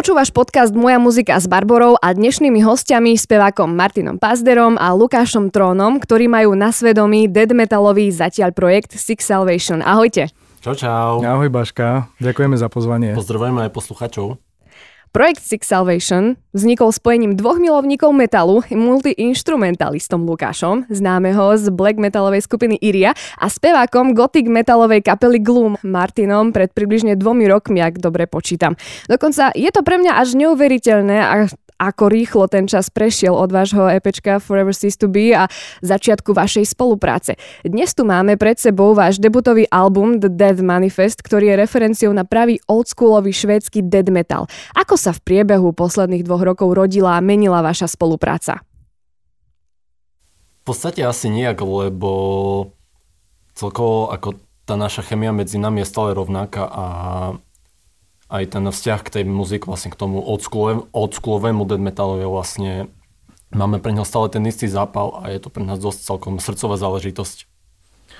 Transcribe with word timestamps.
Počúvaš 0.00 0.32
podcast 0.32 0.72
Moja 0.72 0.96
muzika 0.96 1.36
s 1.36 1.44
Barborou 1.44 1.92
a 2.00 2.16
dnešnými 2.16 2.64
hostiami 2.64 3.20
spevákom 3.20 3.68
Martinom 3.76 4.16
Pazderom 4.16 4.80
a 4.80 4.96
Lukášom 4.96 5.52
Trónom, 5.52 6.00
ktorí 6.00 6.24
majú 6.24 6.56
na 6.56 6.72
svedomí 6.72 7.28
dead 7.28 7.52
metalový 7.52 8.08
zatiaľ 8.08 8.56
projekt 8.56 8.96
Six 8.96 9.28
Salvation. 9.28 9.84
Ahojte. 9.84 10.32
Čau, 10.64 10.72
čau. 10.72 11.20
Ahoj 11.20 11.52
Baška, 11.52 12.08
ďakujeme 12.16 12.56
za 12.56 12.72
pozvanie. 12.72 13.12
Pozdravujeme 13.12 13.68
aj 13.68 13.76
posluchačov. 13.76 14.40
Projekt 15.10 15.42
Six 15.42 15.66
Salvation 15.66 16.38
vznikol 16.54 16.94
spojením 16.94 17.34
dvoch 17.34 17.58
milovníkov 17.58 18.14
metalu, 18.14 18.62
multiinstrumentalistom 18.70 20.22
Lukášom, 20.22 20.86
známeho 20.86 21.58
z 21.58 21.66
black 21.74 21.98
metalovej 21.98 22.46
skupiny 22.46 22.78
Iria 22.78 23.18
a 23.34 23.50
spevákom 23.50 24.14
gothic 24.14 24.46
metalovej 24.46 25.02
kapely 25.02 25.42
Gloom 25.42 25.74
Martinom 25.82 26.54
pred 26.54 26.70
približne 26.70 27.18
dvomi 27.18 27.50
rokmi, 27.50 27.82
ak 27.82 27.98
dobre 27.98 28.30
počítam. 28.30 28.78
Dokonca 29.10 29.50
je 29.58 29.66
to 29.74 29.82
pre 29.82 29.98
mňa 29.98 30.14
až 30.14 30.38
neuveriteľné, 30.38 31.18
ako 31.80 32.12
rýchlo 32.12 32.44
ten 32.44 32.68
čas 32.68 32.92
prešiel 32.92 33.32
od 33.32 33.48
vášho 33.48 33.88
EPčka 33.88 34.36
Forever 34.36 34.76
Cease 34.76 35.00
to 35.00 35.08
Be 35.08 35.32
a 35.32 35.48
začiatku 35.80 36.36
vašej 36.36 36.68
spolupráce. 36.76 37.40
Dnes 37.64 37.96
tu 37.96 38.04
máme 38.04 38.36
pred 38.36 38.60
sebou 38.60 38.92
váš 38.92 39.16
debutový 39.16 39.64
album 39.72 40.20
The 40.20 40.28
Dead 40.28 40.60
Manifest, 40.60 41.24
ktorý 41.24 41.56
je 41.56 41.60
referenciou 41.64 42.12
na 42.12 42.28
pravý 42.28 42.60
oldschoolový 42.68 43.32
švédsky 43.32 43.80
dead 43.80 44.12
metal. 44.12 44.44
Ako 44.76 45.00
sa 45.00 45.16
v 45.16 45.24
priebehu 45.24 45.72
posledných 45.72 46.28
dvoch 46.28 46.44
rokov 46.44 46.76
rodila 46.76 47.16
a 47.16 47.24
menila 47.24 47.64
vaša 47.64 47.88
spolupráca? 47.88 48.60
V 50.60 50.64
podstate 50.68 51.00
asi 51.00 51.32
nejak, 51.32 51.64
lebo 51.64 52.12
celkovo 53.56 54.12
ako 54.12 54.36
tá 54.68 54.76
naša 54.76 55.02
chemia 55.02 55.32
medzi 55.32 55.56
nami 55.56 55.82
je 55.82 55.90
stále 55.90 56.14
rovnaká 56.14 56.62
a 56.68 56.84
aj 58.30 58.44
ten 58.56 58.64
vzťah 58.64 59.00
k 59.02 59.12
tej 59.20 59.24
muzike, 59.26 59.66
vlastne 59.66 59.90
k 59.90 59.98
tomu 59.98 60.22
oldschoolovému 60.22 61.62
dead 61.66 61.82
metalu 61.82 62.22
je 62.22 62.28
vlastne, 62.30 62.72
máme 63.50 63.82
pre 63.82 63.90
neho 63.90 64.06
stále 64.06 64.30
ten 64.30 64.46
istý 64.46 64.70
zápal 64.70 65.18
a 65.18 65.34
je 65.34 65.42
to 65.42 65.50
pre 65.50 65.66
nás 65.66 65.82
dosť 65.82 66.06
celkom 66.06 66.38
srdcová 66.38 66.78
záležitosť. 66.78 67.50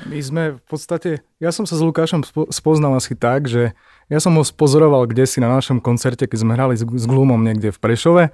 My 0.08 0.18
sme 0.18 0.42
v 0.56 0.64
podstate, 0.64 1.10
ja 1.38 1.54
som 1.54 1.68
sa 1.68 1.76
s 1.76 1.84
Lukášom 1.84 2.24
spoznal 2.50 2.96
asi 2.96 3.12
tak, 3.14 3.46
že 3.46 3.76
ja 4.10 4.18
som 4.18 4.34
ho 4.34 4.42
spozoroval 4.42 5.06
kde 5.06 5.28
si 5.28 5.38
na 5.38 5.52
našom 5.52 5.78
koncerte, 5.78 6.24
keď 6.26 6.38
sme 6.40 6.56
hrali 6.56 6.74
s, 6.74 6.82
Glumom 6.84 7.38
niekde 7.38 7.70
v 7.70 7.78
Prešove. 7.78 8.24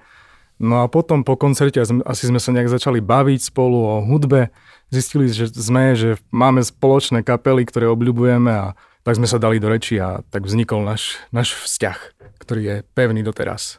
No 0.57 0.81
a 0.81 0.89
potom 0.89 1.21
po 1.21 1.37
koncerte 1.37 1.77
asi 1.85 2.25
sme 2.25 2.41
sa 2.41 2.55
nejak 2.55 2.73
začali 2.73 3.05
baviť 3.05 3.53
spolu 3.53 3.77
o 3.77 3.95
hudbe. 4.09 4.49
Zistili 4.89 5.29
že 5.29 5.53
sme, 5.53 5.93
že 5.93 6.17
máme 6.33 6.65
spoločné 6.65 7.21
kapely, 7.21 7.69
ktoré 7.69 7.91
obľubujeme 7.93 8.53
a 8.53 8.67
tak 9.07 9.15
sme 9.15 9.31
sa 9.31 9.39
dali 9.39 9.63
do 9.63 9.71
reči 9.71 10.03
a 10.03 10.27
tak 10.35 10.51
vznikol 10.51 10.83
náš, 10.83 11.23
náš 11.31 11.55
vzťah, 11.55 11.99
ktorý 12.43 12.63
je 12.67 12.77
pevný 12.99 13.23
doteraz. 13.23 13.79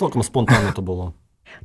Celkom 0.00 0.24
spontánne 0.24 0.72
to 0.72 0.80
bolo. 0.80 1.12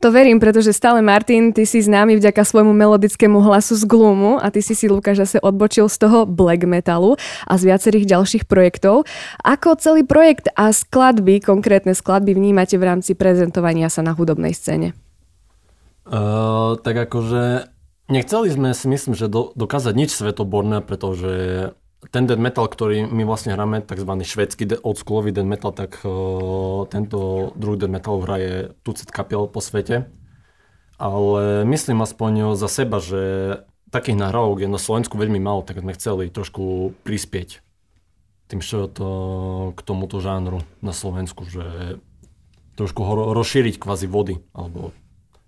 To 0.04 0.12
verím, 0.12 0.40
pretože 0.40 0.76
stále 0.76 1.00
Martin, 1.04 1.52
ty 1.52 1.68
si 1.68 1.84
známy 1.84 2.20
vďaka 2.20 2.44
svojmu 2.44 2.72
melodickému 2.72 3.44
hlasu 3.44 3.76
z 3.76 3.84
Gloomu 3.88 4.40
a 4.40 4.48
ty 4.52 4.64
si 4.64 4.76
si 4.76 4.88
Lukáš 4.88 5.24
zase 5.24 5.38
odbočil 5.44 5.88
z 5.88 5.98
toho 6.04 6.24
black 6.24 6.64
metalu 6.64 7.20
a 7.48 7.54
z 7.60 7.72
viacerých 7.72 8.06
ďalších 8.08 8.44
projektov. 8.48 9.08
Ako 9.44 9.76
celý 9.80 10.04
projekt 10.08 10.48
a 10.56 10.72
skladby, 10.72 11.44
konkrétne 11.44 11.96
skladby 11.96 12.36
vnímate 12.36 12.76
v 12.76 12.88
rámci 12.88 13.16
prezentovania 13.16 13.92
sa 13.92 14.04
na 14.04 14.16
hudobnej 14.16 14.56
scéne? 14.56 14.96
Uh, 16.08 16.80
tak 16.80 17.08
akože 17.08 17.72
nechceli 18.12 18.48
sme 18.52 18.76
si 18.76 18.86
myslím, 18.88 19.16
že 19.16 19.28
do, 19.28 19.52
dokázať 19.56 19.94
nič 19.96 20.12
svetoborné, 20.16 20.84
pretože 20.84 21.72
ten 22.10 22.26
dead 22.26 22.42
metal, 22.42 22.66
ktorý 22.66 23.06
my 23.06 23.22
vlastne 23.30 23.54
hráme, 23.54 23.86
tzv. 23.86 24.10
švedský 24.26 24.66
oldschoolový 24.82 25.30
dead 25.30 25.46
metal, 25.46 25.70
tak 25.70 26.02
uh, 26.02 26.90
tento 26.90 27.54
druhý 27.54 27.78
dead 27.78 27.94
metal 27.94 28.18
hraje 28.26 28.74
tucet 28.82 29.14
kapiel 29.14 29.46
po 29.46 29.62
svete. 29.62 30.10
Ale 30.98 31.66
myslím 31.66 32.02
aspoň 32.02 32.58
za 32.58 32.70
seba, 32.70 33.02
že 33.02 33.22
takých 33.94 34.18
nahrávok 34.18 34.66
je 34.66 34.70
na 34.70 34.82
Slovensku 34.82 35.18
veľmi 35.18 35.38
málo, 35.38 35.62
tak 35.62 35.82
sme 35.82 35.94
chceli 35.94 36.30
trošku 36.34 36.94
prispieť 37.06 37.62
tým, 38.50 38.60
čo 38.60 38.90
to 38.92 39.08
k 39.74 39.80
tomuto 39.82 40.20
žánru 40.20 40.62
na 40.84 40.92
Slovensku, 40.92 41.48
že 41.48 41.98
trošku 42.76 43.02
ho 43.02 43.34
rozšíriť 43.34 43.80
kvázi 43.80 44.12
vody, 44.12 44.44
alebo 44.52 44.92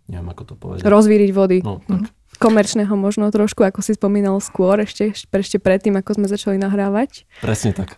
neviem 0.08 0.30
ako 0.32 0.44
to 0.48 0.54
povedať. 0.56 0.88
Rozvíriť 0.88 1.32
vody. 1.36 1.58
No, 1.62 1.82
tak. 1.86 2.08
Mm 2.08 2.23
komerčného 2.40 2.94
možno 2.96 3.30
trošku, 3.30 3.64
ako 3.66 3.82
si 3.82 3.98
spomínal 3.98 4.38
skôr, 4.40 4.82
ešte, 4.82 5.14
ešte 5.14 5.58
predtým, 5.58 5.98
ako 6.00 6.22
sme 6.22 6.28
začali 6.28 6.58
nahrávať. 6.58 7.28
Presne 7.42 7.74
tak. 7.74 7.98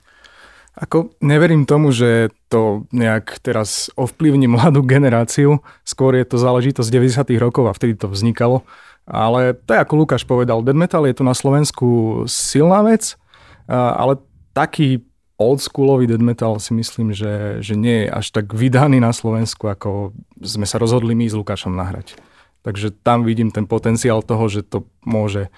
Ako 0.75 1.15
neverím 1.23 1.63
tomu, 1.63 1.95
že 1.95 2.35
to 2.51 2.83
nejak 2.91 3.39
teraz 3.39 3.87
ovplyvní 3.95 4.51
mladú 4.51 4.83
generáciu, 4.83 5.63
skôr 5.87 6.19
je 6.19 6.27
to 6.27 6.35
záležitosť 6.35 6.89
90. 6.91 7.31
rokov 7.39 7.71
a 7.71 7.75
vtedy 7.75 7.95
to 7.95 8.11
vznikalo. 8.11 8.67
Ale 9.07 9.55
to 9.55 9.71
je 9.71 9.79
ako 9.79 9.93
Lukáš 10.03 10.27
povedal, 10.27 10.65
dead 10.65 10.75
metal 10.75 11.07
je 11.07 11.15
tu 11.15 11.23
na 11.23 11.37
Slovensku 11.37 12.23
silná 12.27 12.83
vec, 12.83 13.15
ale 13.71 14.19
taký 14.51 15.05
oldschoolový 15.39 16.11
dead 16.11 16.23
metal 16.23 16.59
si 16.59 16.75
myslím, 16.75 17.15
že, 17.15 17.63
že 17.63 17.75
nie 17.79 18.07
je 18.07 18.11
až 18.11 18.35
tak 18.35 18.51
vydaný 18.51 18.99
na 18.99 19.15
Slovensku, 19.15 19.67
ako 19.67 20.11
sme 20.43 20.67
sa 20.67 20.75
rozhodli 20.75 21.15
my 21.15 21.27
s 21.27 21.37
Lukášom 21.37 21.71
nahrať. 21.75 22.19
Takže 22.65 22.97
tam 23.05 23.21
vidím 23.21 23.53
ten 23.53 23.69
potenciál 23.69 24.25
toho, 24.25 24.49
že 24.49 24.65
to 24.65 24.89
môže 25.05 25.47
e, 25.47 25.49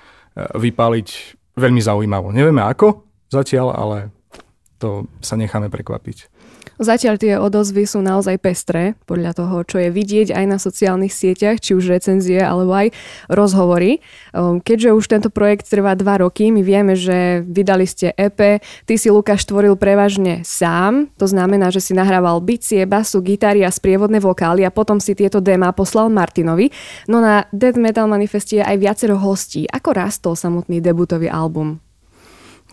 vypáliť 0.60 1.40
veľmi 1.56 1.80
zaujímavo. 1.80 2.36
Nevieme 2.36 2.60
ako 2.68 3.08
zatiaľ, 3.32 3.72
ale 3.72 3.98
to 4.76 5.08
sa 5.24 5.40
necháme 5.40 5.72
prekvapiť. 5.72 6.28
Zatiaľ 6.76 7.16
tie 7.16 7.34
odozvy 7.40 7.88
sú 7.88 8.04
naozaj 8.04 8.38
pestré, 8.44 9.00
podľa 9.08 9.34
toho, 9.34 9.64
čo 9.64 9.80
je 9.80 9.90
vidieť 9.90 10.36
aj 10.36 10.46
na 10.46 10.58
sociálnych 10.60 11.16
sieťach, 11.16 11.64
či 11.64 11.74
už 11.74 11.88
recenzie, 11.88 12.44
alebo 12.44 12.76
aj 12.76 12.92
rozhovory. 13.32 14.04
Ehm, 14.36 14.60
keďže 14.60 14.94
už 14.94 15.06
tento 15.08 15.30
projekt 15.32 15.72
trvá 15.72 15.96
dva 15.98 16.22
roky, 16.22 16.52
my 16.52 16.62
vieme, 16.62 16.94
že 16.94 17.42
vydali 17.48 17.88
ste 17.88 18.14
EP, 18.14 18.62
ty 18.86 18.94
si 18.96 19.08
Lukáš 19.10 19.48
tvoril 19.48 19.80
prevažne 19.80 20.44
sám, 20.44 21.10
to 21.16 21.26
znamená, 21.26 21.72
že 21.74 21.80
si 21.80 21.98
nahrával 21.98 22.44
bicie, 22.44 22.84
basu, 22.84 23.24
gitary 23.24 23.64
a 23.64 23.72
sprievodné 23.74 24.20
vokály 24.20 24.68
a 24.68 24.74
potom 24.74 25.02
si 25.02 25.18
tieto 25.18 25.42
déma 25.42 25.74
poslal 25.74 26.12
Martinovi. 26.14 26.70
No 27.08 27.24
na 27.24 27.50
Dead 27.50 27.76
Metal 27.80 28.06
Manifeste 28.06 28.60
je 28.60 28.64
aj 28.64 28.78
viacero 28.78 29.18
hostí. 29.18 29.66
Ako 29.70 29.96
rastol 29.96 30.34
samotný 30.38 30.84
debutový 30.84 31.32
album? 31.32 31.82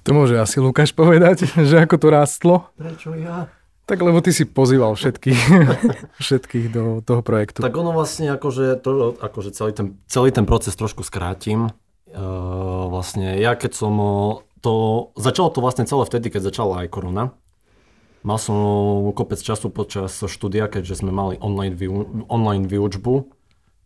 To 0.04 0.12
môže 0.12 0.36
asi 0.36 0.60
Lukáš 0.60 0.92
povedať, 0.92 1.48
že 1.68 1.80
ako 1.80 1.96
to 1.96 2.08
rástlo. 2.12 2.54
Prečo 2.76 3.16
ja? 3.16 3.48
Tak 3.84 4.00
lebo 4.00 4.24
ty 4.24 4.32
si 4.32 4.48
pozýval 4.48 4.96
všetkých, 4.96 5.40
všetkých 6.24 6.66
do 6.72 7.04
toho 7.04 7.20
projektu. 7.20 7.60
Tak 7.60 7.76
ono 7.76 7.92
vlastne 7.92 8.32
akože, 8.32 8.80
to, 8.80 9.12
akože 9.20 9.52
celý, 9.52 9.72
ten, 9.76 9.86
celý 10.08 10.32
ten 10.32 10.48
proces 10.48 10.72
trošku 10.72 11.04
skrátim. 11.04 11.68
Uh, 12.08 12.88
vlastne 12.88 13.36
ja 13.36 13.52
keď 13.58 13.72
som 13.76 13.94
to, 14.64 14.72
začalo 15.20 15.52
to 15.52 15.60
vlastne 15.60 15.84
celé 15.84 16.08
vtedy, 16.08 16.32
keď 16.32 16.48
začala 16.48 16.86
aj 16.86 16.88
korona. 16.88 17.36
Mal 18.24 18.40
som 18.40 18.56
kopec 19.12 19.36
času 19.36 19.68
počas 19.68 20.16
štúdia, 20.16 20.64
keďže 20.64 21.04
sme 21.04 21.12
mali 21.12 21.36
online, 21.44 21.76
výu, 21.76 22.24
online 22.32 22.64
výučbu, 22.64 23.28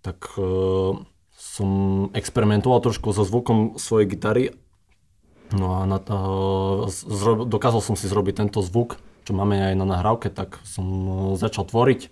tak 0.07 0.39
uh, 0.39 0.95
som 1.35 1.71
experimentoval 2.15 2.79
trošku 2.87 3.11
so 3.11 3.27
zvukom 3.27 3.83
svojej 3.83 4.07
gitary. 4.07 4.45
No 5.51 5.83
a 5.83 5.91
na 5.91 5.99
to, 5.99 6.15
uh, 6.87 7.43
dokázal 7.51 7.83
som 7.83 7.99
si 7.99 8.07
zrobiť 8.07 8.47
tento 8.47 8.63
zvuk 8.63 9.03
čo 9.29 9.37
máme 9.37 9.61
aj 9.61 9.75
na 9.77 9.85
nahrávke, 9.85 10.33
tak 10.33 10.57
som 10.65 10.87
e, 10.89 11.13
začal 11.37 11.69
tvoriť. 11.69 12.09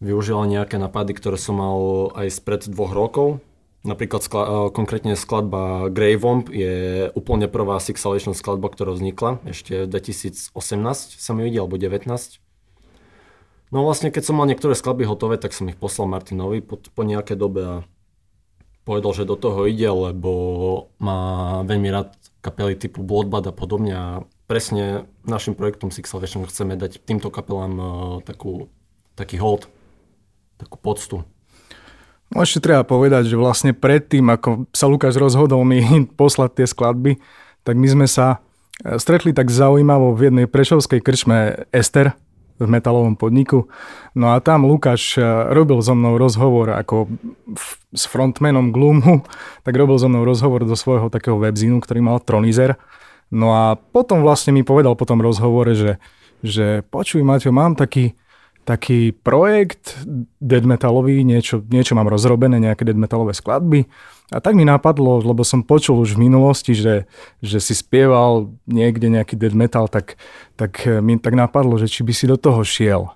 Využil 0.00 0.40
nejaké 0.48 0.80
napady, 0.80 1.12
ktoré 1.12 1.36
som 1.36 1.60
mal 1.60 1.76
aj 2.16 2.32
spred 2.32 2.64
dvoch 2.72 2.96
rokov. 2.96 3.44
Napríklad 3.84 4.24
skla- 4.24 4.48
e, 4.48 4.52
konkrétne 4.72 5.12
skladba 5.12 5.92
Grey 5.92 6.16
Womp 6.16 6.48
je 6.48 7.12
úplne 7.12 7.52
prvá 7.52 7.76
Six 7.76 8.00
skladba, 8.32 8.72
ktorá 8.72 8.96
vznikla. 8.96 9.44
Ešte 9.44 9.84
v 9.84 9.92
2018 9.92 11.20
sa 11.20 11.30
mi 11.36 11.44
videl, 11.44 11.68
alebo 11.68 11.76
19. 11.76 12.40
No 13.68 13.84
vlastne, 13.84 14.08
keď 14.08 14.24
som 14.24 14.40
mal 14.40 14.48
niektoré 14.48 14.72
skladby 14.72 15.04
hotové, 15.04 15.36
tak 15.36 15.52
som 15.52 15.68
ich 15.68 15.76
poslal 15.76 16.08
Martinovi 16.08 16.64
po, 16.64 16.80
po 16.80 17.02
nejaké 17.04 17.36
dobe 17.36 17.60
a 17.60 17.76
povedal, 18.88 19.12
že 19.12 19.28
do 19.28 19.36
toho 19.36 19.68
ide, 19.68 19.92
lebo 19.92 20.32
má 20.96 21.60
veľmi 21.68 21.92
rád 21.92 22.16
kapely 22.40 22.72
typu 22.72 23.04
Bloodbath 23.04 23.48
a 23.48 23.54
podobne 23.56 23.92
a 23.92 24.06
presne 24.44 25.08
našim 25.24 25.56
projektom 25.56 25.88
Six 25.88 26.10
Salvation 26.10 26.44
chceme 26.44 26.76
dať 26.76 27.00
týmto 27.02 27.32
kapelám 27.32 27.74
uh, 27.76 27.88
takú, 28.24 28.68
taký 29.16 29.40
hold, 29.40 29.68
takú 30.60 30.76
poctu. 30.78 31.24
No 32.32 32.42
ešte 32.42 32.58
treba 32.58 32.82
povedať, 32.82 33.30
že 33.30 33.36
vlastne 33.38 33.70
predtým, 33.70 34.26
ako 34.26 34.66
sa 34.74 34.90
Lukáš 34.90 35.20
rozhodol 35.20 35.62
mi 35.62 35.84
poslať 36.20 36.62
tie 36.62 36.66
skladby, 36.66 37.12
tak 37.62 37.78
my 37.78 37.86
sme 37.86 38.06
sa 38.10 38.42
e, 38.82 38.98
stretli 38.98 39.30
tak 39.30 39.54
zaujímavo 39.54 40.18
v 40.18 40.30
jednej 40.32 40.46
prešovskej 40.50 40.98
krčme 40.98 41.68
Ester 41.70 42.16
v 42.58 42.66
metalovom 42.70 43.18
podniku. 43.18 43.66
No 44.14 44.34
a 44.34 44.42
tam 44.42 44.66
Lukáš 44.66 45.14
e, 45.14 45.22
robil 45.54 45.78
so 45.78 45.94
mnou 45.94 46.18
rozhovor 46.18 46.74
ako 46.74 47.06
s 47.94 48.04
frontmanom 48.10 48.74
Gloomu, 48.74 49.22
tak 49.66 49.78
robil 49.78 49.94
so 50.00 50.10
mnou 50.10 50.26
rozhovor 50.26 50.66
do 50.66 50.74
svojho 50.74 51.14
takého 51.14 51.38
webzínu, 51.38 51.78
ktorý 51.78 52.02
mal 52.02 52.18
Tronizer. 52.18 52.74
No 53.34 53.50
a 53.50 53.74
potom 53.74 54.22
vlastne 54.22 54.54
mi 54.54 54.62
povedal 54.62 54.94
po 54.94 55.02
tom 55.10 55.18
rozhovore, 55.18 55.74
že, 55.74 55.98
že 56.38 56.86
počuj 56.86 57.26
Maťo, 57.26 57.50
mám 57.50 57.74
taký, 57.74 58.14
taký 58.62 59.10
projekt 59.10 59.98
dead 60.38 60.62
metalový, 60.62 61.26
niečo, 61.26 61.58
niečo 61.66 61.98
mám 61.98 62.06
rozrobené, 62.06 62.62
nejaké 62.62 62.86
dead 62.86 62.94
metalové 62.94 63.34
skladby 63.34 63.90
a 64.30 64.38
tak 64.38 64.54
mi 64.54 64.62
napadlo, 64.62 65.18
lebo 65.18 65.42
som 65.42 65.66
počul 65.66 65.98
už 65.98 66.14
v 66.14 66.30
minulosti, 66.30 66.78
že, 66.78 67.10
že 67.42 67.58
si 67.58 67.74
spieval 67.74 68.54
niekde 68.70 69.10
nejaký 69.10 69.34
dead 69.34 69.52
metal, 69.52 69.90
tak, 69.90 70.14
tak 70.54 70.86
mi 71.02 71.18
tak 71.18 71.34
napadlo, 71.34 71.74
že 71.74 71.90
či 71.90 72.06
by 72.06 72.12
si 72.14 72.30
do 72.30 72.38
toho 72.38 72.62
šiel. 72.62 73.10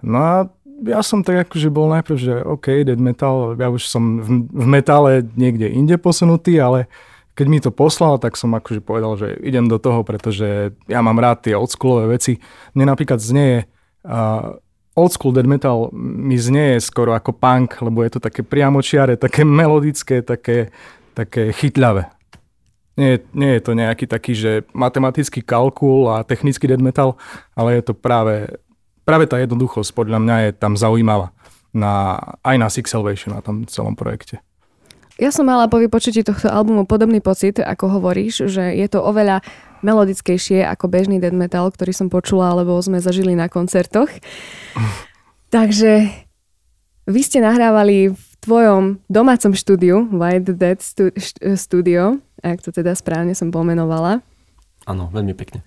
No 0.00 0.16
a 0.16 0.34
ja 0.80 1.04
som 1.04 1.20
tak 1.20 1.52
akože 1.52 1.68
bol 1.68 1.92
najprv, 1.92 2.16
že 2.16 2.34
OK, 2.40 2.88
dead 2.88 2.96
metal, 2.96 3.52
ja 3.60 3.68
už 3.68 3.84
som 3.84 4.24
v, 4.24 4.48
v 4.48 4.66
metále 4.66 5.28
niekde 5.36 5.68
inde 5.68 6.00
posunutý, 6.00 6.56
ale 6.56 6.88
keď 7.34 7.46
mi 7.48 7.58
to 7.62 7.70
poslal, 7.72 8.18
tak 8.18 8.36
som 8.36 8.52
akože 8.52 8.84
povedal, 8.84 9.16
že 9.16 9.38
idem 9.40 9.70
do 9.70 9.78
toho, 9.80 10.04
pretože 10.04 10.74
ja 10.90 11.00
mám 11.00 11.16
rád 11.18 11.46
tie 11.46 11.54
oldschoolové 11.56 12.20
veci. 12.20 12.42
Mne 12.76 12.92
napríklad 12.92 13.22
znie 13.22 13.64
uh, 14.04 14.58
old 14.98 15.14
dead 15.32 15.48
metal 15.48 15.88
mi 15.94 16.36
znie 16.36 16.76
skoro 16.82 17.16
ako 17.16 17.32
punk, 17.32 17.80
lebo 17.80 18.04
je 18.04 18.18
to 18.18 18.20
také 18.20 18.42
priamočiare, 18.44 19.16
také 19.16 19.46
melodické, 19.46 20.20
také, 20.20 20.74
také 21.16 21.54
chytľavé. 21.54 22.10
Nie, 22.98 23.22
nie 23.32 23.56
je 23.56 23.62
to 23.64 23.72
nejaký 23.72 24.04
taký, 24.04 24.36
že 24.36 24.52
matematický 24.76 25.40
kalkul 25.40 26.10
a 26.12 26.26
technický 26.26 26.68
dead 26.68 26.82
metal, 26.82 27.16
ale 27.56 27.80
je 27.80 27.82
to 27.88 27.94
práve 27.96 28.60
práve 29.10 29.26
tá 29.26 29.42
jednoduchosť 29.42 29.90
podľa 29.90 30.18
mňa 30.22 30.36
je 30.46 30.50
tam 30.54 30.78
zaujímavá 30.78 31.34
na, 31.74 32.14
aj 32.46 32.56
na 32.62 32.68
Six 32.70 32.94
Salvation 32.94 33.34
na 33.34 33.42
tom 33.42 33.66
celom 33.66 33.98
projekte. 33.98 34.38
Ja 35.20 35.28
som 35.28 35.44
mala 35.44 35.68
po 35.68 35.76
vypočutí 35.76 36.24
tohto 36.24 36.48
albumu 36.48 36.88
podobný 36.88 37.20
pocit, 37.20 37.60
ako 37.60 38.00
hovoríš, 38.00 38.48
že 38.48 38.72
je 38.72 38.88
to 38.88 39.04
oveľa 39.04 39.44
melodickejšie 39.84 40.64
ako 40.64 40.88
bežný 40.88 41.20
death 41.20 41.36
metal, 41.36 41.68
ktorý 41.68 41.92
som 41.92 42.08
počula, 42.08 42.56
alebo 42.56 42.80
sme 42.80 43.04
zažili 43.04 43.36
na 43.36 43.52
koncertoch. 43.52 44.08
Takže 45.54 46.08
vy 47.04 47.20
ste 47.20 47.44
nahrávali 47.44 48.16
v 48.16 48.24
tvojom 48.40 49.04
domácom 49.12 49.52
štúdiu, 49.52 50.08
White 50.08 50.56
Dead 50.56 50.80
Studio, 51.52 52.16
ak 52.40 52.64
to 52.64 52.72
teda 52.72 52.96
správne 52.96 53.36
som 53.36 53.52
pomenovala. 53.52 54.24
Áno, 54.88 55.12
veľmi 55.12 55.36
pekne. 55.36 55.60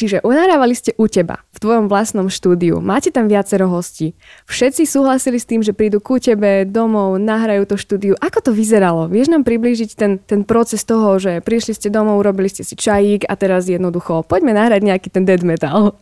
Čiže 0.00 0.24
unahrávali 0.24 0.72
ste 0.72 0.96
u 0.96 1.12
teba, 1.12 1.44
v 1.52 1.60
tvojom 1.60 1.92
vlastnom 1.92 2.32
štúdiu. 2.32 2.80
Máte 2.80 3.12
tam 3.12 3.28
viacero 3.28 3.68
hostí. 3.68 4.16
Všetci 4.48 4.88
súhlasili 4.88 5.36
s 5.36 5.44
tým, 5.44 5.60
že 5.60 5.76
prídu 5.76 6.00
ku 6.00 6.16
tebe 6.16 6.64
domov, 6.64 7.20
nahrajú 7.20 7.68
to 7.68 7.76
štúdiu. 7.76 8.16
Ako 8.16 8.40
to 8.40 8.56
vyzeralo? 8.56 9.12
Vieš 9.12 9.28
nám 9.28 9.44
priblížiť 9.44 9.90
ten, 9.92 10.16
ten 10.16 10.48
proces 10.48 10.88
toho, 10.88 11.20
že 11.20 11.44
prišli 11.44 11.76
ste 11.76 11.92
domov, 11.92 12.16
urobili 12.16 12.48
ste 12.48 12.64
si 12.64 12.80
čajík 12.80 13.28
a 13.28 13.36
teraz 13.36 13.68
jednoducho 13.68 14.24
poďme 14.24 14.56
nahrať 14.56 14.88
nejaký 14.88 15.12
ten 15.12 15.28
dead 15.28 15.44
metal. 15.44 16.00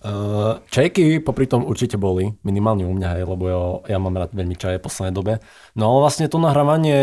Uh, 0.00 0.64
čajky 0.72 1.20
popri 1.20 1.44
tom 1.44 1.60
určite 1.60 2.00
boli, 2.00 2.40
minimálne 2.40 2.88
u 2.88 2.94
mňa, 2.96 3.20
lebo 3.20 3.44
ja, 3.44 3.60
ja 3.92 3.98
mám 4.00 4.16
rád 4.16 4.32
veľmi 4.32 4.56
čaje 4.56 4.80
v 4.80 4.86
poslednej 4.88 5.12
dobe. 5.12 5.44
No 5.76 5.92
ale 5.92 6.08
vlastne 6.08 6.24
to 6.32 6.40
nahrávanie 6.40 6.96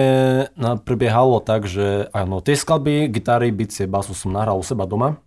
prebiehalo 0.82 1.46
tak, 1.46 1.70
že 1.70 2.10
áno, 2.10 2.42
tie 2.42 2.58
skladby, 2.58 3.14
gitary, 3.14 3.54
bicie, 3.54 3.86
basu 3.86 4.18
som 4.18 4.34
nahral 4.34 4.58
u 4.58 4.66
seba 4.66 4.90
doma 4.90 5.22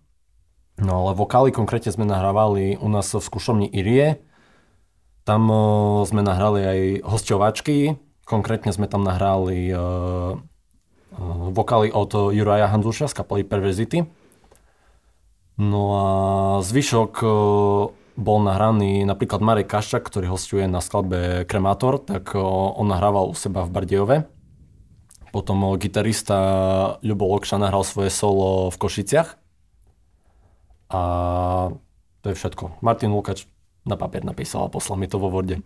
No 0.77 1.01
ale 1.01 1.17
vokály 1.17 1.49
konkrétne 1.49 1.89
sme 1.89 2.05
nahrávali 2.05 2.77
u 2.77 2.85
nás 2.85 3.09
v 3.09 3.17
skúšovni 3.17 3.65
Irie. 3.65 4.21
Tam 5.25 5.49
uh, 5.49 6.05
sme 6.05 6.21
nahrali 6.21 6.61
aj 6.61 6.79
hosťovačky. 7.01 7.97
Konkrétne 8.29 8.69
sme 8.69 8.85
tam 8.85 9.01
nahrali 9.01 9.73
uh, 9.73 10.37
uh, 10.37 11.47
vokály 11.49 11.89
od 11.89 12.29
Juraja 12.29 12.69
Hanzuša 12.69 13.09
z 13.09 13.17
kapely 13.17 13.41
Perversity. 13.41 14.05
No 15.57 15.81
a 15.97 16.05
zvyšok 16.61 17.13
uh, 17.25 17.31
bol 18.17 18.39
nahraný 18.45 19.01
napríklad 19.01 19.41
Marek 19.41 19.73
Kaščak, 19.73 20.05
ktorý 20.05 20.29
hostuje 20.29 20.69
na 20.69 20.81
skladbe 20.81 21.45
Kremátor, 21.49 22.01
tak 22.01 22.33
on 22.33 22.89
nahrával 22.89 23.29
u 23.29 23.35
seba 23.37 23.61
v 23.61 23.73
Bardejove. 23.73 24.17
Potom 25.29 25.77
gitarista 25.77 26.37
Ľubo 27.05 27.29
Lokša 27.29 27.61
nahral 27.61 27.85
svoje 27.85 28.09
solo 28.09 28.73
v 28.73 28.77
Košiciach. 28.81 29.46
A 30.87 31.01
to 32.23 32.25
je 32.31 32.35
všetko. 32.35 32.79
Martin 32.79 33.11
Lukáč 33.11 33.47
na 33.87 33.95
papier 33.95 34.23
napísal 34.23 34.67
a 34.67 34.71
poslal 34.71 34.99
mi 34.99 35.07
to 35.07 35.19
vo 35.19 35.31
Worde. 35.31 35.59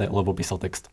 Lebo 0.00 0.32
písal 0.32 0.56
text. 0.56 0.88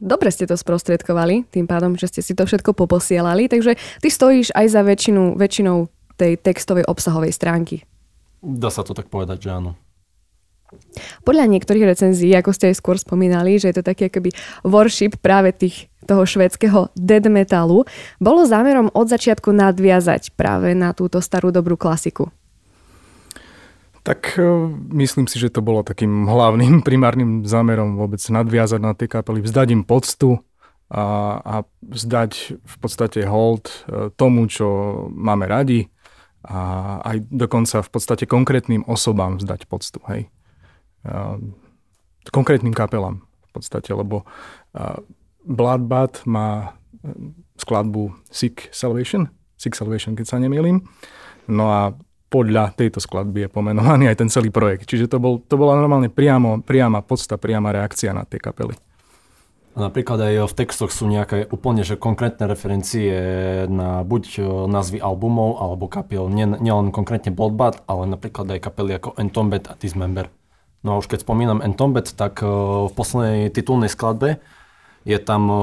Dobre 0.00 0.32
ste 0.32 0.48
to 0.48 0.56
sprostredkovali, 0.56 1.44
tým 1.52 1.68
pádom, 1.68 1.92
že 1.92 2.08
ste 2.08 2.20
si 2.24 2.32
to 2.32 2.48
všetko 2.48 2.72
poposielali, 2.72 3.52
takže 3.52 3.76
ty 4.00 4.08
stojíš 4.08 4.48
aj 4.56 4.66
za 4.72 4.80
väčšinu, 4.80 5.36
väčšinou 5.36 5.92
tej 6.16 6.40
textovej 6.40 6.88
obsahovej 6.88 7.36
stránky. 7.36 7.84
Dá 8.40 8.72
sa 8.72 8.80
to 8.80 8.96
tak 8.96 9.12
povedať, 9.12 9.44
že 9.44 9.50
áno. 9.52 9.76
Podľa 11.26 11.44
niektorých 11.50 11.84
recenzií, 11.86 12.32
ako 12.34 12.54
ste 12.54 12.70
aj 12.70 12.78
skôr 12.78 12.96
spomínali, 12.96 13.58
že 13.58 13.70
je 13.70 13.82
to 13.82 13.84
taký 13.86 14.08
akoby 14.08 14.30
worship 14.62 15.18
práve 15.18 15.52
tých, 15.54 15.90
toho 16.06 16.22
švedského 16.24 16.90
dead 16.94 17.24
metalu, 17.26 17.84
bolo 18.22 18.46
zámerom 18.46 18.88
od 18.94 19.06
začiatku 19.10 19.50
nadviazať 19.50 20.34
práve 20.34 20.72
na 20.72 20.94
túto 20.94 21.18
starú 21.18 21.50
dobrú 21.50 21.74
klasiku. 21.74 22.30
Tak 24.00 24.40
e, 24.40 24.42
myslím 24.96 25.28
si, 25.28 25.36
že 25.36 25.52
to 25.52 25.60
bolo 25.60 25.84
takým 25.84 26.24
hlavným 26.24 26.80
primárnym 26.88 27.44
zámerom 27.44 28.00
vôbec 28.00 28.22
nadviazať 28.22 28.80
na 28.80 28.92
tie 28.96 29.10
kapely, 29.10 29.44
vzdať 29.44 29.68
im 29.76 29.82
poctu 29.84 30.40
a, 30.90 31.38
a 31.38 31.54
vzdať 31.84 32.32
v 32.58 32.76
podstate 32.80 33.28
hold 33.28 33.68
e, 33.68 34.08
tomu, 34.16 34.48
čo 34.48 34.66
máme 35.12 35.44
radi 35.44 35.92
a 36.40 36.96
aj 37.04 37.28
dokonca 37.28 37.84
v 37.84 37.90
podstate 37.92 38.24
konkrétnym 38.24 38.88
osobám 38.88 39.36
vzdať 39.36 39.68
poctu. 39.68 40.00
Hej 40.08 40.32
konkrétnym 42.30 42.76
kapelám 42.76 43.24
v 43.24 43.50
podstate, 43.52 43.90
lebo 43.96 44.28
Bloodbath 45.42 46.28
má 46.28 46.76
skladbu 47.56 48.12
Sick 48.28 48.68
Salvation, 48.72 49.28
Sick 49.56 49.76
Salvation, 49.76 50.16
keď 50.16 50.26
sa 50.28 50.36
nemýlim. 50.36 50.84
No 51.48 51.72
a 51.72 51.92
podľa 52.30 52.78
tejto 52.78 53.02
skladby 53.02 53.44
je 53.44 53.50
pomenovaný 53.50 54.06
aj 54.06 54.22
ten 54.22 54.30
celý 54.30 54.54
projekt. 54.54 54.86
Čiže 54.86 55.10
to, 55.10 55.18
bol, 55.18 55.42
to 55.42 55.58
bola 55.58 55.74
normálne 55.74 56.06
priamo, 56.06 56.62
priama 56.62 57.02
podsta, 57.02 57.34
priama 57.34 57.74
reakcia 57.74 58.14
na 58.14 58.22
tie 58.22 58.38
kapely. 58.38 58.78
A 59.74 59.86
napríklad 59.86 60.18
aj 60.18 60.50
v 60.50 60.54
textoch 60.54 60.94
sú 60.94 61.10
nejaké 61.10 61.46
úplne 61.50 61.82
že 61.86 61.98
konkrétne 61.98 62.46
referencie 62.46 63.14
na 63.66 64.06
buď 64.06 64.46
názvy 64.70 65.02
albumov 65.02 65.58
alebo 65.58 65.90
kapiel. 65.90 66.30
Nielen 66.30 66.62
nie 66.62 66.94
konkrétne 66.94 67.34
Bloodbath, 67.34 67.82
ale 67.90 68.06
napríklad 68.06 68.46
aj 68.50 68.62
kapely 68.62 68.98
ako 68.98 69.18
Entombed 69.18 69.66
a 69.66 69.74
Dismember. 69.74 70.30
No 70.80 70.96
a 70.96 70.98
už 71.00 71.12
keď 71.12 71.28
spomínam 71.28 71.60
Entombed, 71.60 72.08
tak 72.16 72.40
uh, 72.40 72.88
v 72.88 72.92
poslednej 72.96 73.52
titulnej 73.52 73.92
skladbe 73.92 74.40
je 75.04 75.16
tam 75.20 75.42
uh, 75.48 75.60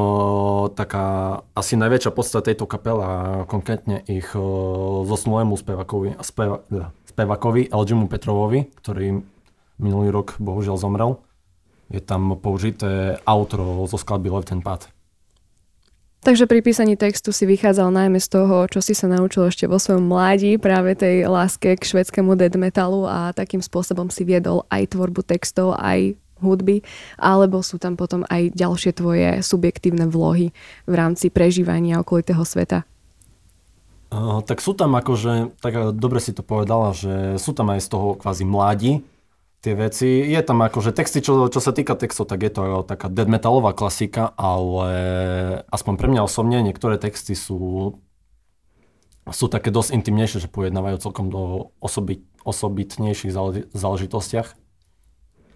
taká 0.73 1.41
asi 1.57 1.73
najväčšia 1.77 2.13
podstata 2.13 2.53
tejto 2.53 2.69
kapely 2.69 3.01
a 3.01 3.13
konkrétne 3.49 4.05
ich 4.05 4.29
uh, 4.37 4.41
zosnulému 5.05 5.57
spevakovi, 5.57 6.21
speva, 6.21 6.61
spevakovi 7.09 7.73
Elgimu 7.73 8.05
Petrovovi, 8.09 8.69
ktorý 8.77 9.25
minulý 9.81 10.09
rok 10.13 10.37
bohužiaľ 10.37 10.77
zomrel. 10.77 11.11
Je 11.87 12.03
tam 12.03 12.35
použité 12.37 13.17
outro 13.23 13.87
zo 13.87 13.97
skladby 13.97 14.29
Left 14.29 14.51
and 14.53 14.61
Path. 14.61 14.91
Takže 16.27 16.43
pri 16.43 16.59
písaní 16.59 16.99
textu 16.99 17.31
si 17.31 17.47
vychádzal 17.47 17.87
najmä 17.87 18.19
z 18.19 18.27
toho, 18.27 18.67
čo 18.67 18.83
si 18.83 18.91
sa 18.91 19.07
naučil 19.07 19.47
ešte 19.47 19.63
vo 19.63 19.79
svojom 19.79 20.11
mladí, 20.11 20.59
práve 20.59 20.91
tej 20.91 21.23
láske 21.23 21.79
k 21.79 21.87
švedskému 21.87 22.35
dead 22.35 22.51
metalu 22.59 23.07
a 23.07 23.31
takým 23.31 23.63
spôsobom 23.63 24.11
si 24.11 24.27
viedol 24.27 24.67
aj 24.67 24.91
tvorbu 24.91 25.23
textov, 25.23 25.79
aj 25.79 26.19
hudby, 26.43 26.83
alebo 27.15 27.63
sú 27.63 27.79
tam 27.79 27.95
potom 27.95 28.27
aj 28.27 28.51
ďalšie 28.51 28.91
tvoje 28.91 29.39
subjektívne 29.39 30.11
vlohy 30.11 30.51
v 30.83 30.93
rámci 30.99 31.31
prežívania 31.31 32.03
okolitého 32.03 32.43
sveta? 32.43 32.83
Uh, 34.11 34.43
tak 34.43 34.59
sú 34.59 34.75
tam 34.75 34.99
akože, 34.99 35.55
tak 35.63 35.95
dobre 35.95 36.19
si 36.19 36.35
to 36.35 36.43
povedala, 36.43 36.91
že 36.91 37.39
sú 37.39 37.55
tam 37.55 37.71
aj 37.71 37.79
z 37.79 37.87
toho 37.87 38.19
kvázi 38.19 38.43
mládi, 38.43 38.99
tie 39.67 39.75
veci. 39.75 40.23
Je 40.23 40.39
tam 40.39 40.63
akože 40.63 40.95
texty, 40.95 41.19
čo, 41.19 41.51
čo 41.51 41.59
sa 41.59 41.75
týka 41.75 41.99
textov, 41.99 42.31
tak 42.31 42.47
je 42.47 42.51
to 42.55 42.87
taká 42.87 43.11
dead 43.11 43.27
metalová 43.27 43.75
klasika, 43.75 44.31
ale 44.39 44.95
aspoň 45.67 45.93
pre 45.99 46.07
mňa 46.07 46.23
osobne 46.23 46.63
niektoré 46.63 46.95
texty 46.95 47.35
sú 47.35 47.91
sú 49.27 49.51
také 49.51 49.75
dosť 49.75 49.91
intimnejšie, 49.91 50.47
že 50.47 50.47
pojednávajú 50.47 51.03
celkom 51.03 51.27
do 51.27 51.75
osobi, 51.83 52.23
osobitnejších 52.47 53.35
záležitostiach. 53.75 54.55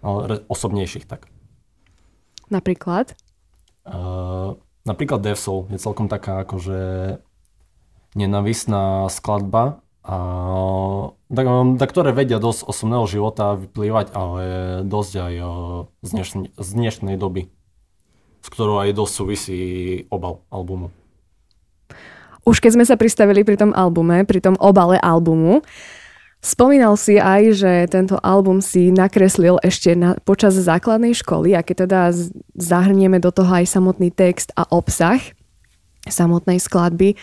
Ale 0.02 0.44
osobnejších, 0.50 1.08
tak. 1.08 1.30
Napríklad? 2.52 3.16
Uh, 3.86 4.60
napríklad 4.84 5.24
Death 5.24 5.40
Soul 5.40 5.70
je 5.72 5.78
celkom 5.80 6.10
taká 6.10 6.42
akože 6.44 7.16
nenavistná 8.12 9.08
skladba, 9.08 9.80
a, 10.02 10.16
tak, 11.30 11.46
tak, 11.78 11.88
ktoré 11.94 12.10
vedia 12.10 12.42
dosť 12.42 12.66
osobného 12.66 13.06
života 13.06 13.54
vyplývať, 13.54 14.06
ale 14.14 14.42
dosť 14.82 15.12
aj 15.18 15.34
z, 16.02 16.10
dnešnej, 16.10 16.46
z 16.58 16.68
dnešnej 16.74 17.16
doby, 17.18 17.46
s 18.42 18.48
ktorou 18.50 18.82
aj 18.82 18.98
dosť 18.98 19.12
súvisí 19.14 19.60
obal 20.10 20.42
albumu. 20.50 20.90
Už 22.42 22.58
keď 22.58 22.70
sme 22.74 22.84
sa 22.86 22.98
pristavili 22.98 23.46
pri 23.46 23.54
tom 23.54 23.70
albume, 23.70 24.26
pri 24.26 24.42
tom 24.42 24.58
obale 24.58 24.98
albumu, 24.98 25.62
Spomínal 26.42 26.98
si 26.98 27.22
aj, 27.22 27.54
že 27.54 27.72
tento 27.86 28.18
album 28.18 28.58
si 28.58 28.90
nakreslil 28.90 29.62
ešte 29.62 29.94
na, 29.94 30.18
počas 30.26 30.58
základnej 30.58 31.14
školy 31.14 31.54
a 31.54 31.62
keď 31.62 31.86
teda 31.86 32.00
zahrnieme 32.58 33.22
do 33.22 33.30
toho 33.30 33.62
aj 33.62 33.70
samotný 33.70 34.10
text 34.10 34.50
a 34.58 34.66
obsah 34.66 35.22
samotnej 36.02 36.58
skladby, 36.58 37.14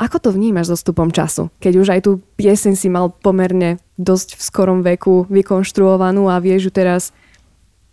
ako 0.00 0.16
to 0.16 0.28
vnímaš 0.32 0.72
so 0.72 0.76
stupom 0.80 1.12
času? 1.12 1.52
Keď 1.60 1.72
už 1.76 1.88
aj 1.92 2.00
tú 2.08 2.24
pieseň 2.40 2.72
si 2.72 2.88
mal 2.88 3.12
pomerne 3.12 3.76
dosť 4.00 4.40
v 4.40 4.42
skorom 4.42 4.80
veku 4.80 5.28
vykonštruovanú 5.28 6.32
a 6.32 6.40
vieš 6.40 6.68
ju 6.68 6.72
teraz 6.72 7.02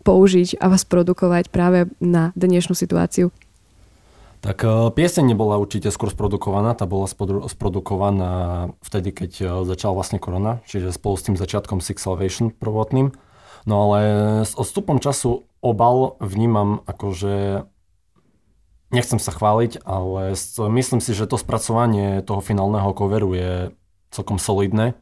použiť 0.08 0.64
a 0.64 0.72
vás 0.72 0.88
produkovať 0.88 1.52
práve 1.52 1.92
na 2.00 2.32
dnešnú 2.40 2.72
situáciu? 2.72 3.28
Tak 4.40 4.64
e, 4.64 4.68
pieseň 4.96 5.36
nebola 5.36 5.60
určite 5.60 5.92
skôr 5.92 6.08
sprodukovaná, 6.08 6.72
tá 6.78 6.88
bola 6.88 7.12
sprodukovaná 7.52 8.32
vtedy, 8.80 9.12
keď 9.12 9.32
e, 9.42 9.46
začal 9.68 9.92
vlastne 9.92 10.24
korona, 10.24 10.64
čiže 10.64 10.96
spolu 10.96 11.20
s 11.20 11.26
tým 11.28 11.36
začiatkom 11.36 11.84
Six 11.84 12.08
Salvation 12.08 12.56
prvotným. 12.56 13.12
No 13.68 13.76
ale 13.92 14.00
s 14.48 14.56
odstupom 14.56 15.04
času 15.04 15.44
obal 15.60 16.16
vnímam 16.24 16.80
akože 16.88 17.68
nechcem 18.92 19.20
sa 19.20 19.32
chváliť, 19.36 19.84
ale 19.84 20.36
myslím 20.72 21.00
si, 21.04 21.12
že 21.12 21.28
to 21.28 21.40
spracovanie 21.40 22.24
toho 22.24 22.40
finálneho 22.40 22.92
coveru 22.96 23.36
je 23.36 23.52
celkom 24.12 24.40
solidné, 24.40 24.96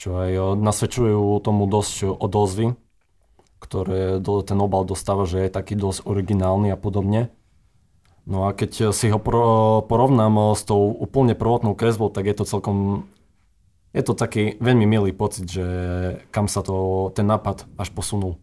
čo 0.00 0.16
aj 0.16 0.30
e, 0.32 0.40
nasvedčujú 0.56 1.40
tomu 1.44 1.68
dosť 1.68 2.16
odozvy, 2.16 2.76
ktoré 3.60 4.20
ten 4.20 4.58
obal 4.60 4.84
dostáva, 4.84 5.24
že 5.24 5.44
je 5.44 5.50
taký 5.52 5.76
dosť 5.76 6.04
originálny 6.04 6.72
a 6.72 6.78
podobne. 6.78 7.32
No 8.26 8.50
a 8.50 8.52
keď 8.52 8.90
si 8.90 9.06
ho 9.06 9.22
porovnám 9.86 10.58
s 10.58 10.66
tou 10.66 10.90
úplne 10.90 11.38
prvotnou 11.38 11.78
kresbou, 11.78 12.10
tak 12.10 12.26
je 12.26 12.34
to 12.34 12.44
celkom... 12.44 13.06
Je 13.94 14.02
to 14.02 14.12
taký 14.12 14.60
veľmi 14.60 14.84
milý 14.84 15.14
pocit, 15.16 15.48
že 15.48 15.64
kam 16.28 16.50
sa 16.50 16.60
to, 16.60 17.08
ten 17.16 17.24
nápad 17.24 17.64
až 17.80 17.88
posunul. 17.94 18.36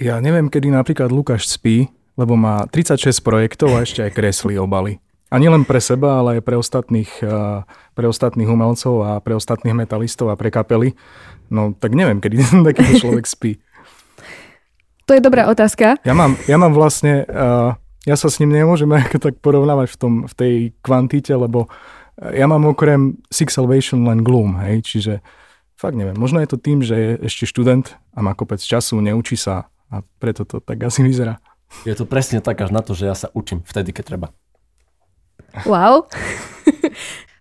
Ja 0.00 0.22
neviem, 0.24 0.48
kedy 0.48 0.72
napríklad 0.72 1.12
Lukáš 1.12 1.52
spí, 1.52 1.92
lebo 2.16 2.36
má 2.36 2.68
36 2.68 3.24
projektov 3.24 3.76
a 3.76 3.84
ešte 3.84 4.04
aj 4.04 4.12
kreslí 4.12 4.60
obaly. 4.60 5.00
A 5.32 5.40
nielen 5.40 5.64
pre 5.64 5.80
seba, 5.80 6.20
ale 6.20 6.38
aj 6.38 6.42
pre 6.44 6.60
ostatných, 6.60 7.08
pre 7.96 8.04
ostatných 8.04 8.52
umelcov 8.52 9.00
a 9.00 9.10
pre 9.24 9.32
ostatných 9.32 9.72
metalistov 9.72 10.28
a 10.28 10.36
pre 10.36 10.52
kapely. 10.52 10.92
No 11.48 11.72
tak 11.72 11.96
neviem, 11.96 12.20
kedy 12.20 12.36
takýto 12.68 13.08
človek 13.08 13.24
spí. 13.24 13.52
To 15.08 15.16
je 15.16 15.24
dobrá 15.24 15.48
otázka. 15.48 15.96
Ja 16.04 16.12
mám, 16.12 16.36
ja 16.44 16.60
mám 16.60 16.76
vlastne, 16.76 17.24
uh, 17.26 17.74
ja 18.04 18.14
sa 18.14 18.28
s 18.28 18.38
ním 18.44 18.52
nemôžem 18.52 18.92
tak 19.24 19.40
porovnávať 19.40 19.88
v, 19.92 19.96
tom, 19.96 20.12
v 20.28 20.34
tej 20.36 20.54
kvantite, 20.84 21.32
lebo 21.32 21.72
ja 22.20 22.44
mám 22.44 22.68
okrem 22.68 23.18
Six 23.32 23.56
Salvation 23.56 24.04
len 24.04 24.20
Gloom, 24.20 24.60
hej, 24.62 24.84
čiže 24.84 25.24
fakt 25.80 25.98
neviem, 25.98 26.14
možno 26.14 26.38
je 26.38 26.48
to 26.54 26.60
tým, 26.60 26.84
že 26.84 26.94
je 26.94 27.10
ešte 27.26 27.48
študent 27.48 27.98
a 28.14 28.18
má 28.22 28.36
kopec 28.38 28.62
času, 28.62 29.02
neučí 29.02 29.34
sa 29.34 29.72
a 29.90 30.04
preto 30.22 30.46
to 30.46 30.62
tak 30.62 30.78
asi 30.86 31.02
vyzerá. 31.02 31.40
Je 31.82 31.94
to 31.98 32.06
presne 32.06 32.38
tak 32.38 32.60
až 32.62 32.70
na 32.70 32.80
to, 32.84 32.94
že 32.94 33.08
ja 33.08 33.16
sa 33.16 33.28
učím 33.34 33.64
vtedy, 33.66 33.90
keď 33.90 34.04
treba. 34.14 34.28
Wow. 35.68 36.08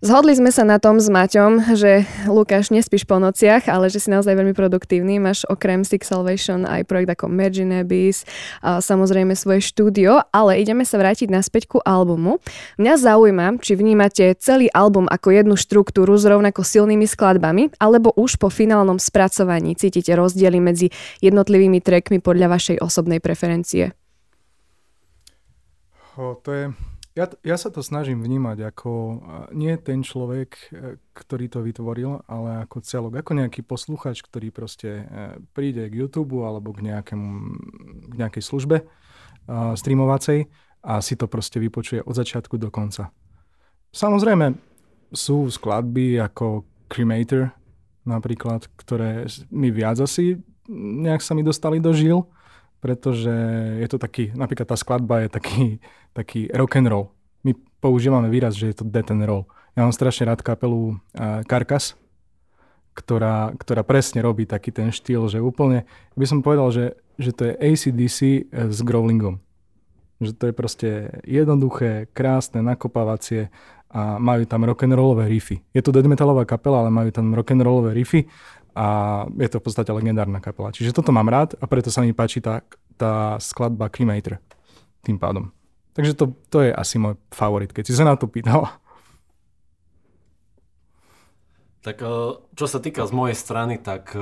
Zhodli 0.01 0.33
sme 0.33 0.49
sa 0.49 0.65
na 0.65 0.81
tom 0.81 0.97
s 0.97 1.13
Maťom, 1.13 1.77
že 1.77 2.09
Lukáš 2.25 2.73
nespíš 2.73 3.05
po 3.05 3.21
nociach, 3.21 3.69
ale 3.69 3.85
že 3.85 4.01
si 4.01 4.09
naozaj 4.09 4.33
veľmi 4.33 4.57
produktívny. 4.57 5.21
Máš 5.21 5.45
okrem 5.45 5.85
Six 5.85 6.09
Salvation 6.09 6.65
aj 6.65 6.89
projekt 6.89 7.13
ako 7.13 7.29
Mergine 7.29 7.85
Abyss, 7.85 8.25
a 8.65 8.81
samozrejme 8.81 9.37
svoje 9.37 9.61
štúdio, 9.61 10.25
ale 10.33 10.57
ideme 10.57 10.89
sa 10.89 10.97
vrátiť 10.97 11.29
naspäť 11.29 11.69
ku 11.69 11.77
albumu. 11.85 12.41
Mňa 12.81 12.97
zaujíma, 12.97 13.61
či 13.61 13.77
vnímate 13.77 14.33
celý 14.41 14.73
album 14.73 15.05
ako 15.05 15.37
jednu 15.37 15.53
štruktúru 15.53 16.17
s 16.17 16.25
rovnako 16.25 16.65
silnými 16.65 17.05
skladbami, 17.05 17.69
alebo 17.77 18.09
už 18.17 18.41
po 18.41 18.49
finálnom 18.49 18.97
spracovaní 18.97 19.77
cítite 19.77 20.17
rozdiely 20.17 20.57
medzi 20.57 20.89
jednotlivými 21.21 21.77
trackmi 21.77 22.17
podľa 22.17 22.49
vašej 22.49 22.81
osobnej 22.81 23.21
preferencie. 23.21 23.93
To 26.17 26.49
je 26.51 26.71
ja, 27.11 27.27
ja 27.43 27.59
sa 27.59 27.67
to 27.67 27.83
snažím 27.83 28.23
vnímať 28.23 28.71
ako 28.71 28.91
nie 29.51 29.75
ten 29.83 29.99
človek, 29.99 30.49
e, 30.71 30.95
ktorý 31.11 31.51
to 31.51 31.59
vytvoril, 31.59 32.23
ale 32.23 32.63
ako 32.63 32.79
celok, 32.79 33.19
ako 33.19 33.35
nejaký 33.35 33.67
posluchač, 33.67 34.23
ktorý 34.23 34.47
proste 34.47 35.03
e, 35.03 35.05
príde 35.51 35.91
k 35.91 35.97
YouTube 36.07 36.39
alebo 36.39 36.71
k, 36.71 36.87
nejakému, 36.87 37.27
k 38.07 38.13
nejakej 38.15 38.43
službe 38.47 38.77
uh, 38.79 39.75
streamovacej 39.75 40.47
a 40.87 41.03
si 41.03 41.19
to 41.19 41.27
proste 41.27 41.59
vypočuje 41.59 41.99
od 41.99 42.15
začiatku 42.15 42.55
do 42.55 42.71
konca. 42.71 43.11
Samozrejme 43.91 44.55
sú 45.11 45.51
skladby 45.51 46.15
ako 46.23 46.63
Cremator 46.87 47.51
napríklad, 48.07 48.71
ktoré 48.79 49.27
mi 49.51 49.67
viac 49.67 49.99
asi 49.99 50.39
nejak 50.71 51.19
sa 51.19 51.35
mi 51.35 51.43
dostali 51.43 51.83
do 51.83 51.91
žil, 51.91 52.23
pretože 52.81 53.31
je 53.77 53.87
to 53.87 54.01
taký, 54.01 54.33
napríklad 54.33 54.65
tá 54.65 54.75
skladba 54.75 55.23
je 55.23 55.29
taký, 55.29 55.65
taký 56.17 56.49
rock 56.51 56.81
and 56.81 56.89
roll. 56.89 57.13
My 57.45 57.53
používame 57.77 58.27
výraz, 58.27 58.57
že 58.57 58.73
je 58.73 58.81
to 58.81 58.89
dead 58.89 59.07
and 59.13 59.23
roll. 59.23 59.45
Ja 59.77 59.85
mám 59.85 59.95
strašne 59.95 60.27
rád 60.27 60.41
kapelu 60.43 60.97
uh, 60.97 61.45
Karkas, 61.47 61.95
ktorá, 62.91 63.55
ktorá 63.55 63.87
presne 63.87 64.19
robí 64.19 64.43
taký 64.43 64.73
ten 64.73 64.91
štýl, 64.91 65.31
že 65.31 65.39
úplne, 65.39 65.87
by 66.19 66.25
som 66.27 66.43
povedal, 66.43 66.67
že, 66.75 66.85
že 67.15 67.31
to 67.31 67.47
je 67.47 67.53
ACDC 67.55 68.19
s 68.51 68.79
growlingom. 68.83 69.39
Že 70.19 70.31
to 70.35 70.43
je 70.49 70.53
proste 70.53 70.89
jednoduché, 71.23 72.11
krásne, 72.11 72.59
nakopávacie 72.59 73.47
a 73.91 74.15
majú 74.19 74.43
tam 74.47 74.63
rock'n'rollové 74.63 75.27
riffy. 75.27 75.63
Je 75.75 75.83
to 75.83 75.91
dead 75.91 76.07
metalová 76.07 76.47
kapela, 76.47 76.83
ale 76.83 76.91
majú 76.91 77.11
tam 77.11 77.35
rock'n'rollové 77.35 77.95
riffy 77.95 78.27
a 78.75 78.87
je 79.35 79.49
to 79.51 79.59
v 79.59 79.65
podstate 79.67 79.91
legendárna 79.91 80.39
kapela. 80.39 80.71
Čiže 80.71 80.95
toto 80.95 81.11
mám 81.11 81.27
rád 81.27 81.59
a 81.59 81.65
preto 81.67 81.91
sa 81.91 82.03
mi 82.03 82.15
páči 82.15 82.39
tá, 82.39 82.63
tá 82.95 83.35
skladba 83.41 83.91
Cremator 83.91 84.39
tým 85.03 85.17
pádom. 85.17 85.51
Takže 85.91 86.15
to, 86.15 86.31
to 86.47 86.63
je 86.63 86.71
asi 86.71 86.95
môj 86.95 87.19
favorit, 87.35 87.75
keď 87.75 87.83
si 87.83 87.93
sa 87.97 88.07
na 88.07 88.15
to 88.15 88.31
pýtal. 88.31 88.71
Tak 91.81 91.97
eh, 91.99 92.09
čo 92.53 92.65
sa 92.69 92.79
týka 92.79 93.03
z 93.09 93.11
mojej 93.11 93.37
strany, 93.37 93.81
tak 93.81 94.13
eh, 94.13 94.21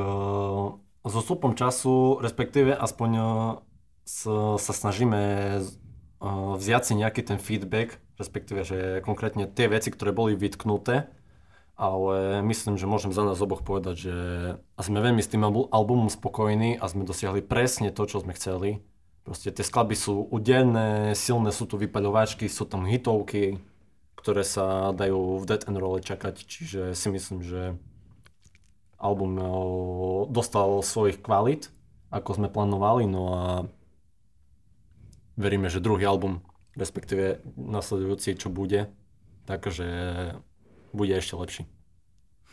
so 1.04 1.20
stupom 1.20 1.54
času, 1.54 2.18
respektíve 2.24 2.72
aspoň 2.74 3.10
eh, 3.20 3.26
sa 4.58 4.74
snažíme 4.74 5.22
vziať 6.60 6.84
si 6.84 6.94
nejaký 7.00 7.22
ten 7.24 7.40
feedback, 7.40 8.02
respektíve, 8.20 8.68
že 8.68 9.00
konkrétne 9.06 9.48
tie 9.48 9.72
veci, 9.72 9.88
ktoré 9.88 10.12
boli 10.12 10.36
vytknuté, 10.36 11.08
ale 11.80 12.44
myslím, 12.44 12.76
že 12.76 12.84
môžem 12.84 13.16
za 13.16 13.24
nás 13.24 13.40
oboch 13.40 13.64
povedať, 13.64 13.96
že 13.96 14.16
sme 14.84 15.00
veľmi 15.00 15.24
s 15.24 15.32
tým 15.32 15.48
albumom 15.48 16.12
spokojní 16.12 16.76
a 16.76 16.84
sme 16.92 17.08
dosiahli 17.08 17.40
presne 17.40 17.96
to, 17.96 18.04
čo 18.04 18.20
sme 18.20 18.36
chceli. 18.36 18.84
Proste 19.24 19.56
tie 19.56 19.64
skladby 19.64 19.96
sú 19.96 20.28
udelné, 20.28 21.16
silné 21.16 21.56
sú 21.56 21.64
tu 21.72 21.80
vypaľováčky, 21.80 22.52
sú 22.52 22.68
tam 22.68 22.84
hitovky, 22.84 23.64
ktoré 24.20 24.44
sa 24.44 24.92
dajú 24.92 25.40
v 25.40 25.48
Dead 25.48 25.64
and 25.72 25.80
Roll 25.80 26.04
čakať, 26.04 26.44
čiže 26.44 26.82
si 26.92 27.08
myslím, 27.08 27.40
že 27.48 27.80
album 29.00 29.40
dostal 30.28 30.84
svojich 30.84 31.24
kvalit, 31.24 31.72
ako 32.12 32.44
sme 32.44 32.52
plánovali, 32.52 33.08
no 33.08 33.24
a 33.32 33.44
veríme, 35.40 35.72
že 35.72 35.80
druhý 35.80 36.04
album, 36.04 36.44
respektíve 36.76 37.40
nasledujúci, 37.56 38.36
čo 38.36 38.52
bude, 38.52 38.92
takže 39.48 39.88
bude 40.92 41.14
ešte 41.14 41.38
lepší. 41.38 41.62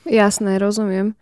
Jasné, 0.07 0.61
rozumiem. 0.61 1.19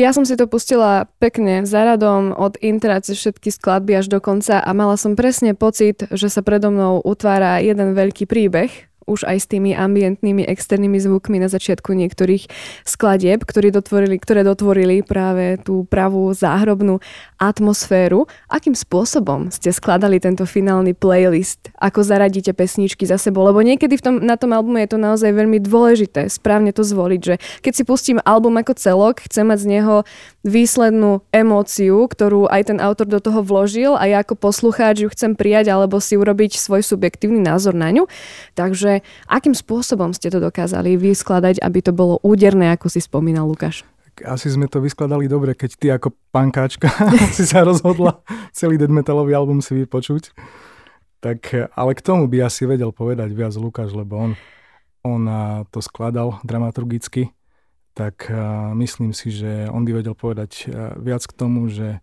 Ja 0.00 0.16
som 0.16 0.24
si 0.24 0.32
to 0.32 0.48
pustila 0.48 1.12
pekne 1.20 1.68
za 1.68 1.84
radom 1.84 2.32
od 2.32 2.56
intra 2.64 3.04
cez 3.04 3.20
všetky 3.20 3.52
skladby 3.52 4.00
až 4.00 4.08
do 4.08 4.16
konca 4.16 4.56
a 4.60 4.70
mala 4.72 4.96
som 4.96 5.12
presne 5.12 5.52
pocit, 5.52 6.08
že 6.08 6.32
sa 6.32 6.40
predo 6.40 6.72
mnou 6.72 7.04
utvára 7.04 7.60
jeden 7.60 7.92
veľký 7.92 8.24
príbeh 8.24 8.89
už 9.10 9.26
aj 9.26 9.36
s 9.42 9.46
tými 9.50 9.74
ambientnými 9.74 10.46
externými 10.46 11.02
zvukmi 11.02 11.42
na 11.42 11.50
začiatku 11.50 11.90
niektorých 11.90 12.46
skladieb, 12.86 13.42
ktoré 13.42 13.74
dotvorili, 13.74 14.22
ktoré 14.22 14.46
dotvorili 14.46 15.02
práve 15.02 15.58
tú 15.66 15.82
pravú 15.90 16.30
záhrobnú 16.30 17.02
atmosféru. 17.42 18.30
Akým 18.46 18.78
spôsobom 18.78 19.50
ste 19.50 19.74
skladali 19.74 20.22
tento 20.22 20.46
finálny 20.46 20.94
playlist? 20.94 21.74
Ako 21.82 22.06
zaradíte 22.06 22.54
pesničky 22.54 23.02
za 23.02 23.18
sebou? 23.18 23.42
Lebo 23.42 23.58
niekedy 23.66 23.98
v 23.98 24.02
tom, 24.06 24.14
na 24.22 24.38
tom 24.38 24.54
albume 24.54 24.86
je 24.86 24.94
to 24.94 24.98
naozaj 25.02 25.34
veľmi 25.34 25.58
dôležité 25.58 26.30
správne 26.30 26.70
to 26.70 26.86
zvoliť, 26.86 27.20
že 27.20 27.34
keď 27.64 27.72
si 27.74 27.82
pustím 27.82 28.22
album 28.22 28.60
ako 28.60 28.78
celok, 28.78 29.26
chcem 29.26 29.48
mať 29.48 29.58
z 29.64 29.66
neho 29.66 29.96
výslednú 30.46 31.24
emóciu, 31.34 32.06
ktorú 32.06 32.46
aj 32.48 32.72
ten 32.72 32.78
autor 32.78 33.08
do 33.08 33.20
toho 33.20 33.42
vložil 33.42 33.96
a 33.96 34.06
ja 34.06 34.20
ako 34.20 34.36
poslucháč 34.36 35.04
ju 35.04 35.08
chcem 35.10 35.32
prijať 35.34 35.72
alebo 35.72 36.00
si 36.00 36.16
urobiť 36.16 36.56
svoj 36.60 36.84
subjektívny 36.84 37.40
názor 37.40 37.72
na 37.72 37.88
ňu. 37.92 38.04
Takže 38.54 38.99
akým 39.26 39.56
spôsobom 39.56 40.14
ste 40.14 40.28
to 40.28 40.38
dokázali 40.38 40.96
vyskladať, 40.96 41.60
aby 41.60 41.78
to 41.80 41.92
bolo 41.92 42.18
úderné, 42.24 42.72
ako 42.74 42.88
si 42.92 43.00
spomínal 43.02 43.48
Lukáš? 43.48 43.84
Asi 44.20 44.52
sme 44.52 44.68
to 44.68 44.84
vyskladali 44.84 45.30
dobre, 45.30 45.56
keď 45.56 45.70
ty 45.80 45.86
ako 45.88 46.12
pankáčka 46.28 46.92
si 47.36 47.48
sa 47.48 47.64
rozhodla 47.64 48.20
celý 48.52 48.76
dead 48.76 48.92
metalový 48.92 49.32
album 49.32 49.64
si 49.64 49.72
vypočuť. 49.72 50.34
Tak, 51.20 51.52
ale 51.76 51.92
k 51.92 52.00
tomu 52.00 52.28
by 52.32 52.48
asi 52.48 52.64
vedel 52.64 52.96
povedať 52.96 53.32
viac 53.36 53.52
Lukáš, 53.52 53.92
lebo 53.92 54.16
on, 54.16 54.32
on 55.04 55.22
to 55.68 55.84
skladal 55.84 56.40
dramaturgicky. 56.44 57.32
tak 57.92 58.32
myslím 58.76 59.12
si, 59.12 59.28
že 59.28 59.68
on 59.68 59.84
by 59.84 60.00
vedel 60.00 60.16
povedať 60.16 60.72
viac 60.96 61.20
k 61.20 61.36
tomu, 61.36 61.68
že 61.68 62.00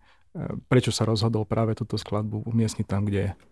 prečo 0.70 0.94
sa 0.94 1.02
rozhodol 1.02 1.42
práve 1.42 1.74
túto 1.74 1.98
skladbu 1.98 2.46
umiestniť 2.46 2.86
tam, 2.86 3.02
kde 3.06 3.18
je. 3.18 3.47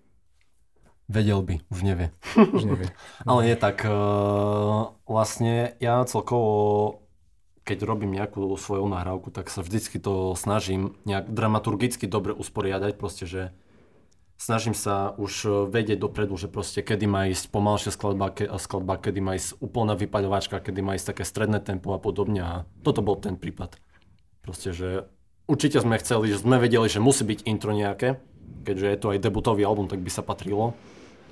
Vedel 1.06 1.38
by, 1.38 1.62
už 1.70 1.80
nevie. 1.86 2.10
Už 2.34 2.66
nevie. 2.66 2.90
Ale 3.30 3.46
nie 3.46 3.56
tak, 3.56 3.86
uh, 3.86 4.90
vlastne 5.06 5.78
ja 5.78 6.02
celkovo 6.02 7.06
keď 7.66 7.82
robím 7.82 8.14
nejakú 8.14 8.54
svoju 8.54 8.86
nahrávku, 8.86 9.34
tak 9.34 9.50
sa 9.50 9.58
vždycky 9.58 9.98
to 9.98 10.38
snažím 10.38 10.94
nejak 11.02 11.26
dramaturgicky 11.34 12.06
dobre 12.06 12.30
usporiadať, 12.30 12.94
proste, 12.94 13.26
že 13.26 13.50
snažím 14.38 14.70
sa 14.70 15.10
už 15.18 15.32
e, 15.42 15.48
vedieť 15.66 15.98
dopredu, 15.98 16.38
že 16.38 16.46
proste 16.46 16.78
kedy 16.86 17.10
má 17.10 17.26
ísť 17.26 17.50
pomalšia 17.50 17.90
skladba, 17.90 18.30
ke, 18.30 18.46
skladba, 18.62 19.02
kedy 19.02 19.18
má 19.18 19.34
ísť 19.34 19.58
úplná 19.58 19.98
vypaľovačka, 19.98 20.62
kedy 20.62 20.78
má 20.78 20.94
ísť 20.94 21.10
také 21.10 21.26
stredné 21.26 21.58
tempo 21.58 21.90
a 21.90 21.98
podobne 21.98 22.40
a 22.40 22.52
toto 22.86 23.02
bol 23.02 23.18
ten 23.18 23.34
prípad. 23.34 23.82
Proste, 24.46 24.70
že 24.70 25.10
určite 25.50 25.82
sme 25.82 25.98
chceli, 25.98 26.30
že 26.30 26.46
sme 26.46 26.62
vedeli, 26.62 26.86
že 26.86 27.02
musí 27.02 27.26
byť 27.26 27.50
intro 27.50 27.74
nejaké, 27.74 28.22
keďže 28.62 28.86
je 28.86 28.98
to 29.02 29.10
aj 29.10 29.18
debutový 29.26 29.66
album, 29.66 29.90
tak 29.90 29.98
by 30.06 30.10
sa 30.14 30.22
patrilo 30.22 30.78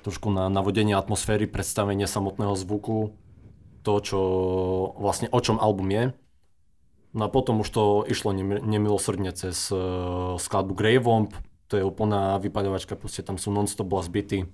trošku 0.05 0.29
na 0.29 0.53
navodenie 0.53 0.93
atmosféry, 0.93 1.49
predstavenie 1.49 2.05
samotného 2.05 2.53
zvuku, 2.53 3.17
to, 3.81 3.93
čo 4.05 4.19
vlastne 5.01 5.25
o 5.33 5.39
čom 5.41 5.57
album 5.57 5.89
je. 5.89 6.03
No 7.17 7.25
a 7.25 7.33
potom 7.33 7.65
už 7.65 7.69
to 7.73 7.83
išlo 8.05 8.29
nemilosrdne 8.61 9.33
cez 9.33 9.73
uh, 9.73 10.37
skladbu 10.37 10.77
Grey 10.77 11.01
Womp, 11.01 11.33
to 11.65 11.81
je 11.81 11.83
úplná 11.83 12.37
vypaľovačka, 12.37 12.93
proste 12.93 13.25
tam 13.25 13.41
sú 13.41 13.49
non-stop 13.49 13.89
blast 13.89 14.13
bity. 14.13 14.45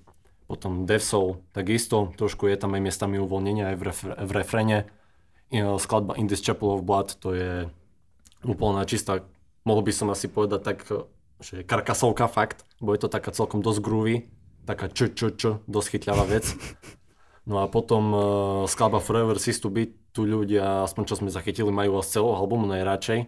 Potom 0.48 0.88
Death 0.88 1.03
Soul, 1.03 1.43
takisto, 1.51 2.15
trošku 2.15 2.48
je 2.48 2.55
tam 2.55 2.72
aj 2.72 2.84
miestami 2.84 3.20
uvoľnenia 3.20 3.72
aj 3.72 3.75
v, 3.75 3.84
refre, 3.84 4.12
v 4.15 4.31
refrene. 4.31 4.79
Skladba 5.51 6.15
In 6.15 6.31
This 6.31 6.43
Chapel 6.43 6.79
of 6.79 6.88
Blood, 6.88 7.20
to 7.20 7.36
je 7.36 7.67
úplná 8.48 8.88
čistá, 8.88 9.20
mohol 9.67 9.84
by 9.84 9.91
som 9.91 10.08
asi 10.08 10.31
povedať 10.31 10.62
tak, 10.63 10.88
že 11.43 11.67
karkasovka 11.67 12.31
fakt, 12.31 12.63
bo 12.79 12.96
je 12.96 13.03
to 13.03 13.12
taká 13.12 13.36
celkom 13.36 13.60
dosť 13.60 13.79
groovy, 13.84 14.15
taká 14.65 14.88
č, 14.88 15.12
č, 15.12 15.34
č, 15.34 15.60
dosť 15.65 15.88
chytľavá 15.98 16.25
vec. 16.30 16.46
No 17.41 17.60
a 17.62 17.65
potom 17.65 18.03
uh, 18.13 18.24
skladba 18.70 19.01
Forever 19.01 19.41
Cease 19.41 19.58
to 19.58 19.74
Be, 19.74 19.89
tu 20.13 20.30
ľudia, 20.30 20.86
aspoň 20.86 21.03
čo 21.10 21.18
sme 21.18 21.34
zachytili, 21.34 21.74
majú 21.74 21.98
z 22.06 22.20
celého 22.20 22.38
albumu 22.38 22.70
najradšej, 22.70 23.25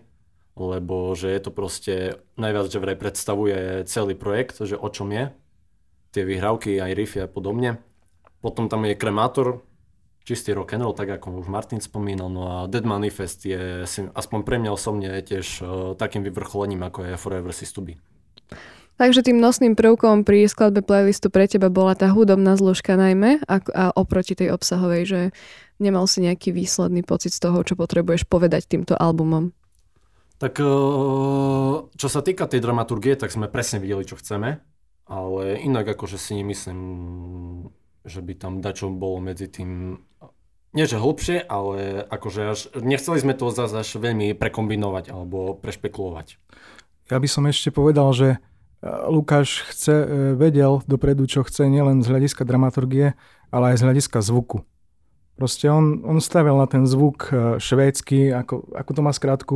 lebo 0.53 1.17
že 1.17 1.33
je 1.33 1.39
to 1.41 1.49
proste, 1.49 1.95
najviac, 2.37 2.69
že 2.69 2.77
vraj 2.77 2.97
predstavuje 2.99 3.87
celý 3.89 4.13
projekt, 4.13 4.61
že 4.61 4.77
o 4.77 4.85
čom 4.91 5.09
je, 5.09 5.33
tie 6.13 6.23
vyhrávky, 6.27 6.77
aj 6.77 6.93
riffy 6.93 7.19
a 7.25 7.27
podobne. 7.27 7.81
Potom 8.45 8.69
tam 8.69 8.85
je 8.85 8.93
Kremátor, 8.93 9.65
čistý 10.21 10.53
rock 10.53 10.77
and 10.77 10.85
roll, 10.85 10.93
tak 10.93 11.09
ako 11.09 11.41
už 11.41 11.49
Martin 11.49 11.81
spomínal, 11.81 12.29
no 12.29 12.41
a 12.45 12.55
Dead 12.69 12.85
Manifest 12.85 13.49
je, 13.49 13.89
aspoň 14.13 14.39
pre 14.45 14.61
mňa 14.61 14.71
osobne, 14.71 15.09
tiež 15.25 15.47
uh, 15.65 15.67
takým 15.97 16.21
vyvrcholením, 16.21 16.85
ako 16.85 16.99
je 17.09 17.13
Forever 17.17 17.49
Cease 17.49 17.73
to 17.73 17.81
Be. 17.81 17.97
Takže 18.93 19.25
tým 19.25 19.41
nosným 19.41 19.73
prvkom 19.73 20.21
pri 20.21 20.45
skladbe 20.45 20.85
playlistu 20.85 21.33
pre 21.33 21.49
teba 21.49 21.73
bola 21.73 21.97
tá 21.97 22.13
hudobná 22.13 22.53
zložka 22.53 22.93
najmä 22.93 23.41
a, 23.49 23.57
a 23.57 23.83
oproti 23.97 24.37
tej 24.37 24.53
obsahovej, 24.53 25.03
že 25.09 25.21
nemal 25.81 26.05
si 26.05 26.21
nejaký 26.21 26.53
výsledný 26.53 27.01
pocit 27.01 27.33
z 27.33 27.41
toho, 27.41 27.65
čo 27.65 27.73
potrebuješ 27.73 28.29
povedať 28.29 28.69
týmto 28.69 28.93
albumom. 28.93 29.49
Tak 30.37 30.61
e, 30.61 30.65
čo 31.89 32.07
sa 32.09 32.21
týka 32.21 32.45
tej 32.45 32.61
dramaturgie, 32.61 33.17
tak 33.17 33.33
sme 33.33 33.49
presne 33.49 33.81
videli, 33.81 34.05
čo 34.05 34.13
chceme, 34.19 34.61
ale 35.09 35.43
inak 35.57 35.97
akože 35.97 36.21
si 36.21 36.37
nemyslím, 36.37 36.81
že 38.05 38.19
by 38.21 38.33
tam 38.37 38.61
dačo 38.61 38.93
bolo 38.93 39.17
medzi 39.23 39.49
tým 39.49 39.97
nie 40.73 40.89
že 40.89 40.97
hlbšie, 40.97 41.45
ale 41.45 42.01
akože 42.01 42.41
až, 42.49 42.59
nechceli 42.81 43.21
sme 43.21 43.37
to 43.37 43.53
zase 43.53 43.77
až 43.77 43.89
veľmi 44.01 44.33
prekombinovať 44.33 45.13
alebo 45.13 45.53
prešpekulovať. 45.61 46.41
Ja 47.13 47.21
by 47.21 47.29
som 47.29 47.45
ešte 47.45 47.69
povedal, 47.69 48.09
že 48.17 48.41
Lukáš 48.83 49.63
chce, 49.71 49.95
e, 49.95 50.07
vedel 50.35 50.83
dopredu, 50.83 51.23
čo 51.23 51.47
chce 51.47 51.71
nielen 51.71 52.03
z 52.03 52.11
hľadiska 52.11 52.43
dramaturgie, 52.43 53.15
ale 53.47 53.71
aj 53.71 53.79
z 53.79 53.83
hľadiska 53.87 54.19
zvuku. 54.19 54.67
Proste 55.39 55.71
on, 55.71 56.03
on 56.03 56.19
stavil 56.19 56.59
na 56.59 56.67
ten 56.67 56.83
zvuk 56.83 57.31
e, 57.31 57.63
švédsky, 57.63 58.35
ako, 58.35 58.75
ako 58.75 58.91
to 58.91 59.01
má 59.01 59.15
skrátku? 59.15 59.55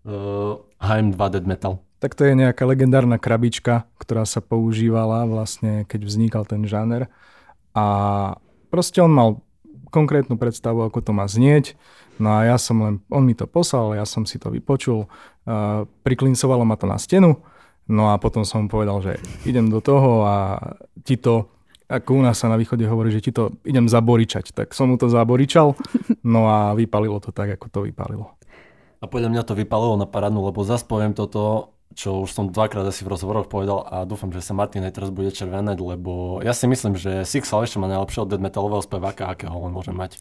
Uh, 0.00 0.64
HM2 0.80 1.20
Dead 1.28 1.44
Metal. 1.44 1.84
Tak 2.00 2.16
to 2.16 2.24
je 2.24 2.32
nejaká 2.32 2.64
legendárna 2.64 3.20
krabička, 3.20 3.84
ktorá 4.00 4.24
sa 4.24 4.40
používala 4.40 5.28
vlastne, 5.28 5.84
keď 5.84 6.00
vznikal 6.08 6.48
ten 6.48 6.64
žáner. 6.64 7.12
A 7.76 7.84
proste 8.72 9.04
on 9.04 9.12
mal 9.12 9.44
konkrétnu 9.92 10.40
predstavu, 10.40 10.88
ako 10.88 11.04
to 11.04 11.12
má 11.12 11.28
znieť. 11.28 11.76
No 12.16 12.32
a 12.32 12.48
ja 12.48 12.56
som 12.56 12.80
len, 12.80 12.94
on 13.12 13.28
mi 13.28 13.36
to 13.36 13.44
poslal, 13.44 13.92
ja 13.92 14.08
som 14.08 14.24
si 14.24 14.40
to 14.40 14.48
vypočul, 14.48 15.04
uh, 15.04 15.84
priklincovalo 16.00 16.64
ma 16.64 16.80
to 16.80 16.88
na 16.88 16.96
stenu 16.96 17.44
No 17.90 18.14
a 18.14 18.22
potom 18.22 18.46
som 18.46 18.70
povedal, 18.70 19.02
že 19.02 19.12
idem 19.42 19.66
do 19.66 19.82
toho 19.82 20.22
a 20.22 20.36
ti 21.02 21.18
to, 21.18 21.50
ako 21.90 22.14
u 22.14 22.22
nás 22.22 22.38
sa 22.38 22.46
na 22.46 22.54
východe 22.54 22.86
hovorí, 22.86 23.10
že 23.10 23.18
ti 23.18 23.34
to 23.34 23.50
idem 23.66 23.90
zaboričať. 23.90 24.54
Tak 24.54 24.70
som 24.78 24.94
mu 24.94 24.96
to 24.96 25.10
zaboričal, 25.10 25.74
no 26.22 26.46
a 26.46 26.70
vypalilo 26.78 27.18
to 27.18 27.34
tak, 27.34 27.58
ako 27.58 27.66
to 27.66 27.80
vypalilo. 27.90 28.30
A 29.02 29.10
podľa 29.10 29.34
mňa 29.34 29.42
to 29.42 29.58
vypalilo 29.58 29.98
na 29.98 30.06
parádnu, 30.06 30.46
lebo 30.46 30.62
zase 30.62 30.86
poviem 30.86 31.18
toto, 31.18 31.74
čo 31.98 32.22
už 32.22 32.30
som 32.30 32.46
dvakrát 32.54 32.86
asi 32.86 33.02
v 33.02 33.10
rozhovoroch 33.10 33.50
povedal 33.50 33.82
a 33.82 34.06
dúfam, 34.06 34.30
že 34.30 34.38
sa 34.38 34.54
Martin 34.54 34.86
aj 34.86 34.94
teraz 34.94 35.10
bude 35.10 35.34
červenať, 35.34 35.74
lebo 35.82 36.38
ja 36.46 36.54
si 36.54 36.70
myslím, 36.70 36.94
že 36.94 37.26
Six 37.26 37.50
ešte 37.50 37.82
má 37.82 37.90
najlepšieho 37.90 38.30
dead 38.30 38.38
metalového 38.38 38.86
speváka, 38.86 39.26
akého 39.26 39.56
on 39.58 39.74
môže 39.74 39.90
mať. 39.90 40.14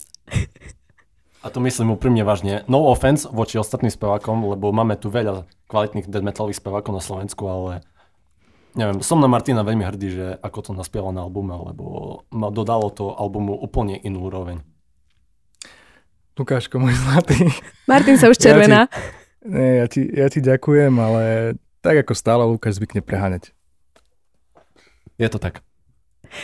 A 1.40 1.48
to 1.48 1.64
myslím 1.64 1.96
úprimne 1.96 2.28
vážne. 2.28 2.68
No 2.68 2.84
offense 2.92 3.24
voči 3.24 3.56
ostatným 3.56 3.92
spevákom, 3.92 4.44
lebo 4.52 4.76
máme 4.76 5.00
tu 5.00 5.08
veľa 5.08 5.48
kvalitných 5.72 6.12
death 6.12 6.26
metalových 6.26 6.60
spevákov 6.60 6.92
na 6.92 7.00
Slovensku, 7.00 7.48
ale 7.48 7.80
neviem, 8.76 9.00
som 9.00 9.24
na 9.24 9.32
Martina 9.32 9.64
veľmi 9.64 9.88
hrdý, 9.88 10.08
že 10.12 10.26
ako 10.44 10.60
to 10.60 10.72
naspieval 10.76 11.16
na 11.16 11.24
albume, 11.24 11.56
lebo 11.56 11.86
ma 12.36 12.52
dodalo 12.52 12.92
to 12.92 13.16
albumu 13.16 13.56
úplne 13.56 13.96
inú 14.04 14.28
úroveň. 14.28 14.60
Lukáško, 16.40 16.80
môj 16.80 16.96
zlatý. 16.96 17.52
Martin 17.84 18.16
sa 18.16 18.32
už 18.32 18.40
červená. 18.40 18.88
Ja 18.88 18.92
ti, 18.92 19.00
nie, 19.44 19.72
ja 19.76 19.88
ti, 19.92 20.02
ja 20.08 20.28
ti 20.32 20.40
ďakujem, 20.40 20.94
ale 20.96 21.24
tak 21.84 22.04
ako 22.04 22.16
stále 22.16 22.44
Lukáš 22.48 22.80
zvykne 22.80 23.04
preháňať. 23.04 23.52
Je 25.20 25.28
to 25.28 25.36
tak. 25.36 25.60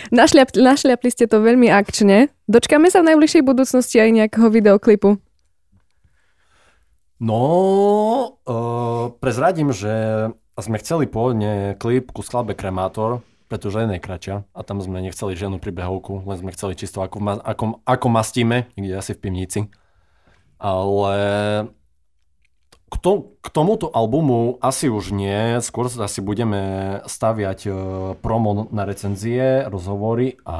Našliap, 0.09 0.53
našliapli 0.55 1.09
ste 1.13 1.25
to 1.29 1.41
veľmi 1.41 1.69
akčne. 1.69 2.29
Dočkáme 2.49 2.89
sa 2.89 3.01
v 3.01 3.13
najbližšej 3.13 3.43
budúcnosti 3.45 3.97
aj 4.01 4.09
nejakého 4.13 4.47
videoklipu? 4.49 5.17
No, 7.15 7.41
uh, 8.43 9.15
prezradím, 9.23 9.71
že 9.71 9.93
sme 10.59 10.77
chceli 10.83 11.07
pôvodne 11.07 11.79
klip 11.79 12.11
ku 12.11 12.19
skladbe 12.19 12.55
Kremátor, 12.55 13.23
pretože 13.47 13.85
je 13.85 13.91
najkračia 13.91 14.35
a 14.51 14.59
tam 14.65 14.83
sme 14.83 14.99
nechceli 14.99 15.37
žiadnu 15.37 15.63
príbehovku, 15.63 16.27
len 16.27 16.37
sme 16.37 16.51
chceli 16.51 16.75
čisto 16.75 16.99
ako, 16.99 17.39
ako, 17.43 17.65
ako 17.87 18.07
mastíme, 18.11 18.67
niekde 18.75 18.99
asi 18.99 19.15
v 19.15 19.21
pivnici. 19.21 19.59
Ale 20.59 21.15
k, 22.95 22.97
to, 23.03 23.35
k 23.43 23.47
tomuto 23.51 23.91
albumu 23.91 24.55
asi 24.63 24.87
už 24.87 25.11
nie, 25.11 25.59
skôr 25.59 25.91
asi 25.91 26.23
budeme 26.23 26.63
staviať 27.03 27.59
uh, 27.67 27.75
promo 28.23 28.71
na 28.71 28.87
recenzie, 28.87 29.67
rozhovory 29.67 30.39
a 30.47 30.57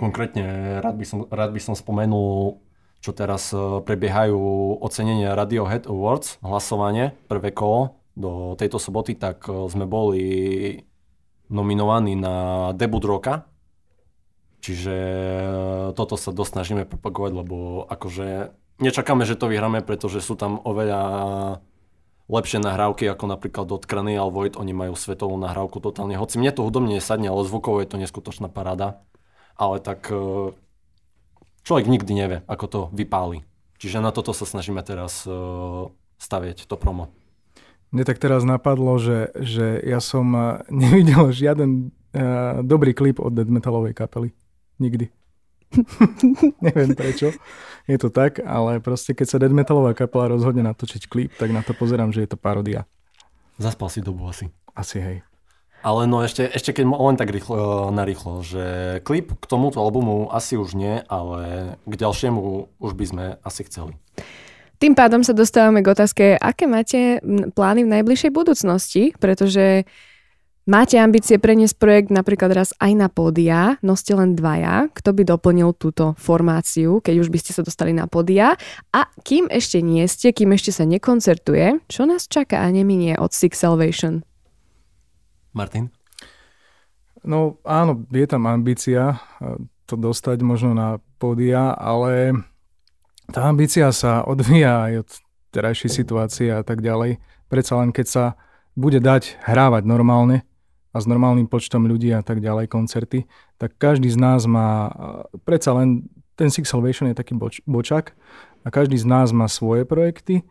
konkrétne 0.00 0.80
rád 0.80 0.96
by 0.96 1.04
som, 1.04 1.18
rád 1.28 1.52
by 1.52 1.60
som 1.60 1.76
spomenul, 1.76 2.56
čo 3.04 3.12
teraz 3.12 3.52
uh, 3.52 3.84
prebiehajú 3.84 4.40
ocenenia 4.80 5.36
Radiohead 5.36 5.84
Awards, 5.84 6.40
hlasovanie, 6.40 7.12
prvé 7.28 7.52
kolo. 7.52 8.00
Do 8.18 8.58
tejto 8.58 8.82
soboty, 8.82 9.14
tak 9.14 9.44
uh, 9.46 9.68
sme 9.68 9.84
boli 9.84 10.24
nominovaní 11.52 12.16
na 12.16 12.72
debut 12.72 13.04
roka, 13.04 13.44
Čiže 14.58 14.96
toto 15.94 16.18
sa 16.18 16.34
dosť 16.34 16.58
snažíme 16.58 16.82
propagovať, 16.82 17.30
lebo 17.30 17.86
akože 17.86 18.50
nečakáme, 18.78 19.26
že 19.26 19.38
to 19.38 19.50
vyhráme, 19.50 19.82
pretože 19.82 20.22
sú 20.22 20.38
tam 20.38 20.62
oveľa 20.62 21.00
lepšie 22.28 22.60
nahrávky, 22.60 23.08
ako 23.08 23.24
napríklad 23.24 23.66
od 23.72 23.88
Cranial 23.88 24.28
Void, 24.28 24.60
oni 24.60 24.76
majú 24.76 24.94
svetovú 24.94 25.34
nahrávku 25.40 25.80
totálne. 25.80 26.20
Hoci 26.20 26.36
mne 26.36 26.52
to 26.52 26.64
hudobne 26.64 27.00
nesadne, 27.00 27.32
ale 27.32 27.48
zvukovo 27.48 27.80
je 27.80 27.88
to 27.88 27.96
neskutočná 27.96 28.52
paráda. 28.52 29.00
Ale 29.58 29.80
tak 29.80 30.12
e, 30.12 30.52
človek 31.64 31.88
nikdy 31.88 32.12
nevie, 32.14 32.38
ako 32.46 32.64
to 32.68 32.80
vypáli. 32.94 33.42
Čiže 33.80 34.04
na 34.04 34.12
toto 34.12 34.36
sa 34.36 34.44
snažíme 34.44 34.84
teraz 34.84 35.24
e, 35.24 35.32
staviať, 36.20 36.68
to 36.68 36.76
promo. 36.76 37.10
Mne 37.88 38.04
tak 38.04 38.20
teraz 38.20 38.44
napadlo, 38.44 39.00
že, 39.00 39.32
že 39.32 39.80
ja 39.82 39.98
som 39.98 40.28
e, 40.36 40.62
nevidel 40.86 41.32
žiaden 41.32 41.90
dobrý 42.64 42.96
klip 42.96 43.20
od 43.20 43.36
death 43.36 43.52
metalovej 43.52 43.92
kapely. 43.92 44.32
Nikdy. 44.80 45.12
Neviem 46.64 46.96
prečo 46.96 47.32
je 47.88 47.96
to 47.96 48.12
tak, 48.12 48.44
ale 48.44 48.84
proste 48.84 49.16
keď 49.16 49.26
sa 49.26 49.40
dead 49.40 49.50
metalová 49.50 49.96
kapela 49.96 50.28
rozhodne 50.28 50.60
natočiť 50.60 51.08
klip, 51.08 51.32
tak 51.40 51.48
na 51.48 51.64
to 51.64 51.72
pozerám, 51.72 52.12
že 52.12 52.28
je 52.28 52.30
to 52.30 52.38
parodia. 52.38 52.84
Zaspal 53.56 53.88
si 53.88 54.04
dobu 54.04 54.28
asi. 54.28 54.52
Asi 54.76 55.00
hej. 55.00 55.16
Ale 55.80 56.10
no 56.10 56.20
ešte, 56.20 56.44
ešte 56.44 56.76
keď 56.76 56.84
len 56.90 57.16
tak 57.16 57.32
rýchlo, 57.32 57.88
narýchlo, 57.94 58.44
že 58.44 58.98
klip 59.06 59.32
k 59.38 59.44
tomuto 59.46 59.80
albumu 59.80 60.28
asi 60.28 60.58
už 60.58 60.76
nie, 60.76 61.00
ale 61.06 61.74
k 61.86 61.94
ďalšiemu 61.94 62.68
už 62.76 62.92
by 62.92 63.04
sme 63.08 63.24
asi 63.40 63.62
chceli. 63.64 63.94
Tým 64.78 64.94
pádom 64.94 65.26
sa 65.26 65.34
dostávame 65.34 65.82
k 65.82 65.90
otázke, 65.90 66.24
aké 66.38 66.70
máte 66.70 67.18
plány 67.54 67.82
v 67.82 67.92
najbližšej 67.98 68.30
budúcnosti, 68.30 69.10
pretože 69.18 69.86
máte 70.68 71.00
ambície 71.00 71.40
preniesť 71.40 71.80
projekt 71.80 72.10
napríklad 72.12 72.52
raz 72.52 72.76
aj 72.76 72.92
na 72.92 73.08
pódia, 73.08 73.80
no 73.80 73.96
ste 73.96 74.12
len 74.12 74.36
dvaja, 74.36 74.92
kto 74.92 75.16
by 75.16 75.22
doplnil 75.24 75.72
túto 75.72 76.12
formáciu, 76.20 77.00
keď 77.00 77.24
už 77.24 77.32
by 77.32 77.38
ste 77.40 77.56
sa 77.56 77.64
dostali 77.64 77.96
na 77.96 78.04
pódia 78.04 78.54
a 78.92 79.08
kým 79.24 79.48
ešte 79.48 79.80
nie 79.80 80.04
ste, 80.04 80.36
kým 80.36 80.52
ešte 80.52 80.76
sa 80.76 80.84
nekoncertuje, 80.84 81.88
čo 81.88 82.04
nás 82.04 82.28
čaká 82.28 82.60
a 82.60 82.68
neminie 82.68 83.16
od 83.16 83.32
Six 83.32 83.56
Salvation? 83.56 84.20
Martin? 85.56 85.88
No 87.24 87.56
áno, 87.64 88.04
je 88.12 88.26
tam 88.28 88.46
ambícia 88.46 89.18
to 89.88 89.96
dostať 89.96 90.44
možno 90.44 90.76
na 90.76 91.00
pódia, 91.16 91.72
ale 91.72 92.36
tá 93.32 93.48
ambícia 93.48 93.88
sa 93.90 94.20
odvíja 94.22 94.84
aj 94.84 94.94
od 95.02 95.08
terajšej 95.56 95.90
situácie 95.90 96.52
a 96.52 96.60
tak 96.60 96.84
ďalej. 96.84 97.16
Predsa 97.48 97.80
len 97.80 97.90
keď 97.90 98.06
sa 98.06 98.24
bude 98.76 99.00
dať 99.00 99.40
hrávať 99.48 99.82
normálne 99.88 100.44
a 100.92 100.96
s 100.98 101.06
normálnym 101.06 101.46
počtom 101.46 101.84
ľudí 101.84 102.10
a 102.12 102.24
tak 102.24 102.40
ďalej 102.40 102.72
koncerty, 102.72 103.28
tak 103.60 103.76
každý 103.76 104.08
z 104.08 104.18
nás 104.18 104.48
má, 104.48 104.88
predsa 105.44 105.76
len 105.76 106.08
ten 106.38 106.48
Six 106.48 106.70
Salvation 106.70 107.10
je 107.10 107.18
taký 107.18 107.34
boč, 107.34 107.60
bočak 107.66 108.14
a 108.62 108.68
každý 108.70 108.96
z 108.96 109.06
nás 109.06 109.34
má 109.34 109.50
svoje 109.50 109.82
projekty, 109.82 110.40
e, 110.40 110.44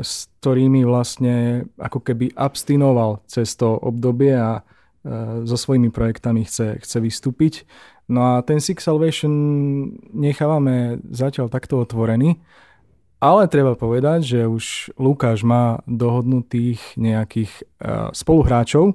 s 0.00 0.30
ktorými 0.40 0.86
vlastne 0.86 1.66
ako 1.76 1.98
keby 2.00 2.32
abstinoval 2.38 3.26
cez 3.26 3.52
to 3.58 3.74
obdobie 3.74 4.32
a 4.32 4.62
e, 4.62 5.42
so 5.44 5.58
svojimi 5.58 5.90
projektami 5.90 6.46
chce, 6.46 6.78
chce 6.78 6.98
vystúpiť. 7.02 7.54
No 8.06 8.38
a 8.38 8.46
ten 8.46 8.62
Six 8.62 8.86
Salvation 8.86 9.34
nechávame 10.14 11.02
zatiaľ 11.10 11.50
takto 11.50 11.82
otvorený, 11.82 12.38
ale 13.18 13.50
treba 13.50 13.74
povedať, 13.74 14.22
že 14.22 14.40
už 14.46 14.94
Lukáš 15.00 15.42
má 15.42 15.80
dohodnutých 15.88 16.78
nejakých 17.00 17.50
uh, 17.80 18.12
spoluhráčov, 18.12 18.94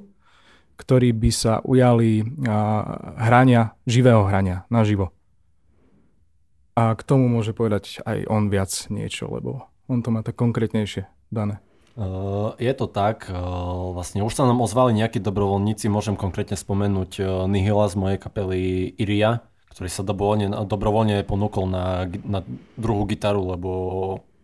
ktorí 0.82 1.14
by 1.14 1.30
sa 1.30 1.54
ujali 1.62 2.26
hrania, 3.22 3.78
živého 3.86 4.26
hrania, 4.26 4.66
naživo. 4.74 5.14
A 6.74 6.98
k 6.98 7.06
tomu 7.06 7.30
môže 7.30 7.54
povedať 7.54 8.02
aj 8.02 8.26
on 8.26 8.50
viac 8.50 8.74
niečo, 8.90 9.30
lebo 9.30 9.70
on 9.86 10.02
to 10.02 10.10
má 10.10 10.26
tak 10.26 10.42
konkrétnejšie 10.42 11.06
dané. 11.30 11.62
Je 12.58 12.74
to 12.74 12.88
tak, 12.88 13.28
vlastne 13.94 14.24
už 14.24 14.32
sa 14.32 14.48
nám 14.48 14.64
ozvali 14.64 14.96
nejakí 14.96 15.20
dobrovoľníci, 15.20 15.92
môžem 15.92 16.16
konkrétne 16.16 16.56
spomenúť 16.56 17.20
Nihila 17.52 17.92
z 17.92 17.96
mojej 18.00 18.18
kapely 18.18 18.60
Iria, 18.96 19.44
ktorý 19.76 19.92
sa 19.92 20.02
dobrovoľne, 20.08 20.56
dobrovoľne 20.64 21.28
ponúkol 21.28 21.68
na, 21.68 22.08
na 22.24 22.48
druhú 22.80 23.04
gitaru, 23.04 23.44
lebo 23.54 23.70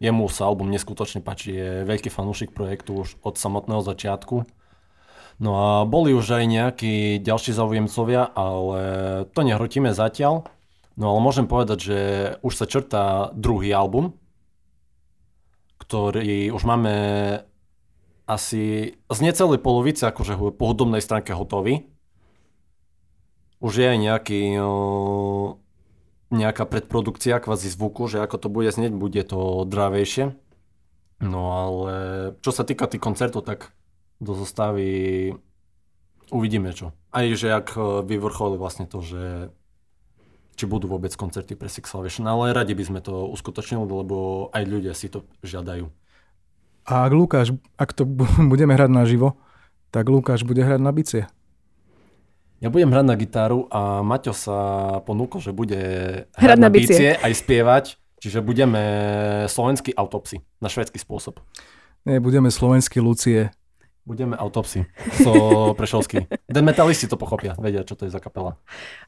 jemu 0.04 0.28
sa 0.28 0.52
album 0.52 0.69
neskutočne 0.76 1.23
páči, 1.23 1.56
je 1.56 1.69
veľký 1.88 2.12
fanúšik 2.12 2.52
projektu 2.52 3.08
už 3.08 3.15
od 3.23 3.39
samotného 3.39 3.80
začiatku. 3.80 4.43
No 5.38 5.52
a 5.54 5.86
boli 5.86 6.17
už 6.17 6.41
aj 6.41 6.45
nejakí 6.50 7.21
ďalší 7.21 7.54
zaujemcovia, 7.54 8.34
ale 8.34 8.80
to 9.30 9.45
nehrotíme 9.45 9.93
zatiaľ. 9.93 10.50
No 10.97 11.13
ale 11.13 11.19
môžem 11.21 11.45
povedať, 11.45 11.78
že 11.78 12.00
už 12.41 12.54
sa 12.58 12.65
črtá 12.65 13.30
druhý 13.38 13.69
album, 13.69 14.17
ktorý 15.78 16.50
už 16.50 16.63
máme 16.65 16.93
asi 18.26 18.97
z 18.97 19.19
necelej 19.21 19.62
polovice 19.62 20.10
akože 20.10 20.36
po 20.58 20.65
hudobnej 20.73 21.06
stránke 21.06 21.38
hotový. 21.38 21.86
Už 23.62 23.78
je 23.78 23.88
aj 23.93 23.97
nejaký, 24.02 24.41
nejaká 26.34 26.63
predprodukcia 26.65 27.38
kvázi 27.38 27.69
zvuku, 27.69 28.10
že 28.10 28.26
ako 28.26 28.38
to 28.41 28.47
bude 28.50 28.73
znieť, 28.73 28.93
bude 28.97 29.21
to 29.21 29.69
dravejšie. 29.69 30.34
No 31.21 31.41
ale 31.54 31.93
čo 32.41 32.50
sa 32.50 32.65
týka 32.65 32.89
tých 32.89 33.06
koncertov, 33.06 33.45
tak 33.45 33.69
do 34.17 34.34
zostavy 34.34 35.32
uvidíme 36.32 36.73
čo. 36.73 36.91
Aj 37.13 37.25
že 37.27 37.53
ak 37.53 37.77
vyvrcholí 38.06 38.60
vlastne 38.60 38.89
to, 38.89 39.01
že 39.01 39.53
či 40.58 40.65
budú 40.65 40.89
vôbec 40.89 41.13
koncerty 41.13 41.53
pre 41.53 41.69
Six 41.69 41.93
Salvation, 41.93 42.25
ale 42.25 42.49
radi 42.49 42.73
by 42.73 42.84
sme 42.84 42.99
to 42.99 43.30
uskutočnili, 43.30 43.86
lebo 43.86 44.49
aj 44.49 44.63
ľudia 44.65 44.97
si 44.97 45.08
to 45.08 45.21
žiadajú. 45.45 45.86
A 46.89 47.06
ak 47.06 47.12
Lukáš, 47.13 47.53
ak 47.77 47.93
to 47.93 48.10
budeme 48.51 48.73
hrať 48.73 48.89
naživo, 48.89 49.38
tak 49.93 50.10
Lukáš 50.10 50.41
bude 50.41 50.65
hrať 50.65 50.82
na 50.82 50.91
bicie. 50.91 51.23
Ja 52.58 52.73
budem 52.73 52.89
hrať 52.89 53.06
na 53.06 53.13
gitaru 53.13 53.69
a 53.69 54.01
Maťo 54.01 54.34
sa 54.34 54.58
ponúkol, 55.06 55.45
že 55.45 55.53
bude 55.53 55.77
hrať, 56.34 56.41
hrať 56.41 56.58
na, 56.58 56.65
na 56.65 56.69
bicie. 56.73 56.89
bicie 56.89 57.10
aj 57.13 57.34
spievať, 57.38 57.86
čiže 58.17 58.41
budeme 58.41 58.82
slovenský 59.45 59.93
autopsy 59.93 60.41
na 60.58 60.65
švedský 60.65 60.97
spôsob. 60.97 61.38
Nie, 62.10 62.17
budeme 62.17 62.49
slovenský 62.49 62.97
Lucie. 62.97 63.53
Budeme 64.08 64.39
autopsy. 64.39 64.88
So 65.20 65.76
Prešovský. 65.76 66.32
Den 66.48 66.63
metalisti 66.63 67.12
to 67.12 67.20
pochopia, 67.20 67.60
vedia, 67.60 67.84
čo 67.84 68.00
to 68.00 68.08
je 68.08 68.15
za 68.15 68.24
kapela. 68.24 68.56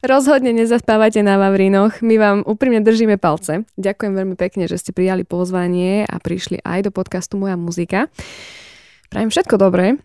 Rozhodne 0.04 0.52
nezaspávate 0.52 1.24
na 1.24 1.40
Vavrinoch. 1.40 2.04
My 2.04 2.20
vám 2.20 2.44
úprimne 2.44 2.84
držíme 2.84 3.16
palce. 3.16 3.64
Ďakujem 3.80 4.12
veľmi 4.12 4.36
pekne, 4.36 4.68
že 4.68 4.76
ste 4.76 4.92
prijali 4.92 5.24
pozvanie 5.24 6.04
a 6.04 6.20
prišli 6.20 6.60
aj 6.60 6.84
do 6.84 6.90
podcastu 6.92 7.40
Moja 7.40 7.56
muzika. 7.56 8.12
Prajem 9.08 9.32
všetko 9.32 9.56
dobré. 9.56 9.96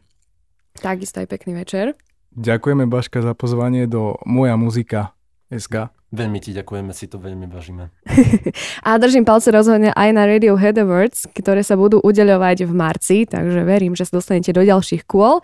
Takisto 0.79 1.19
aj 1.19 1.27
pekný 1.27 1.59
večer. 1.59 1.99
Ďakujeme 2.39 2.87
Baška 2.87 3.19
za 3.19 3.35
pozvanie 3.35 3.91
do 3.91 4.15
Moja 4.23 4.55
muzika 4.55 5.11
SK. 5.51 5.91
Veľmi 6.15 6.39
ti 6.39 6.55
ďakujeme, 6.55 6.95
si 6.95 7.11
to 7.11 7.19
veľmi 7.19 7.51
vážime. 7.51 7.91
a 8.87 8.95
držím 8.95 9.27
palce 9.27 9.51
rozhodne 9.51 9.91
aj 9.91 10.09
na 10.15 10.23
Radiohead 10.23 10.79
Awards, 10.79 11.27
ktoré 11.35 11.59
sa 11.59 11.75
budú 11.75 11.99
udeľovať 11.99 12.63
v 12.63 12.71
marci, 12.71 13.17
takže 13.27 13.67
verím, 13.67 13.99
že 13.99 14.07
sa 14.07 14.23
dostanete 14.23 14.55
do 14.55 14.63
ďalších 14.63 15.03
kôl. 15.03 15.43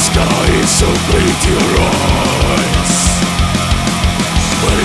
sky 0.00 0.46
is 0.58 0.70
so 0.70 0.86
bleak 1.06 1.40
your 1.46 1.70
eyes 1.78 2.94
But 4.62 4.78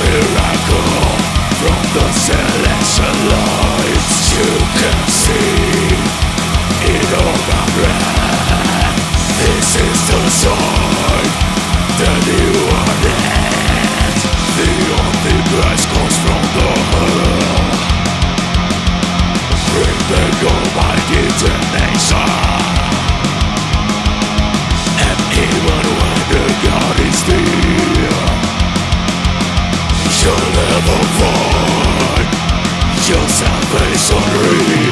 miracle 0.00 0.90
from 1.60 1.82
the 1.94 2.06
celestial 2.26 3.16
lights 3.30 4.32
you 4.34 4.50
can 4.80 5.08
see 5.08 6.29
it 6.84 7.10
all 7.20 7.40
around. 7.60 8.96
This 9.40 9.68
is 9.76 9.98
the 10.08 10.20
sign 10.30 11.30
that 12.00 12.22
you 12.28 12.52
are 12.78 12.96
dead. 13.04 14.14
The 14.58 14.72
only 15.00 15.38
price 15.52 15.84
comes 15.92 16.16
from 16.24 16.42
the 16.56 16.70
hell. 16.92 17.70
Bring 19.70 20.00
back. 20.10 20.30
And 25.06 25.18
even 25.44 25.84
when 25.98 26.18
the 26.32 26.44
God 26.66 26.96
is 27.08 27.20
there, 27.28 28.30
you'll 30.20 30.48
never 30.60 31.00
find 31.18 32.28
your 33.08 33.26
salvation 33.28 34.24
real. 34.36 34.89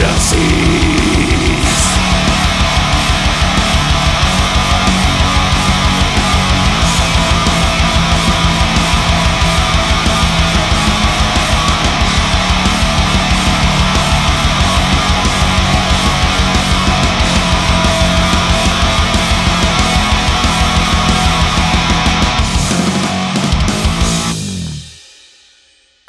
Death, 0.00 0.20
so 0.20 0.36
you're 0.38 0.83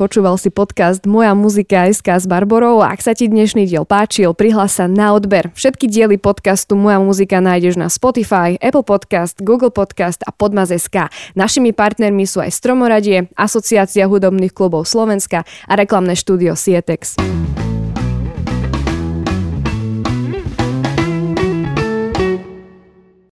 Počúval 0.06 0.38
si 0.38 0.54
podcast 0.54 1.02
Moja 1.10 1.34
muzika 1.34 1.90
SK 1.90 2.22
s 2.22 2.26
Barborou 2.30 2.86
ak 2.86 3.02
sa 3.02 3.18
ti 3.18 3.26
dnešný 3.26 3.66
diel 3.66 3.90
páčil, 3.90 4.38
prihlás 4.38 4.78
sa 4.78 4.86
na 4.86 5.18
odber. 5.18 5.50
Všetky 5.58 5.90
diely 5.90 6.22
podcastu 6.22 6.78
Moja 6.78 7.02
muzika 7.02 7.42
nájdeš 7.42 7.74
na 7.74 7.90
Spotify, 7.90 8.54
Apple 8.62 8.86
Podcast, 8.86 9.42
Google 9.42 9.74
Podcast 9.74 10.22
a 10.22 10.30
Podmaz.sk. 10.30 11.10
Našimi 11.34 11.74
partnermi 11.74 12.30
sú 12.30 12.38
aj 12.38 12.54
Stromoradie, 12.54 13.34
Asociácia 13.34 14.06
hudobných 14.06 14.54
klubov 14.54 14.86
Slovenska 14.86 15.42
a 15.66 15.74
reklamné 15.74 16.14
štúdio 16.14 16.54
Sietex. 16.54 17.18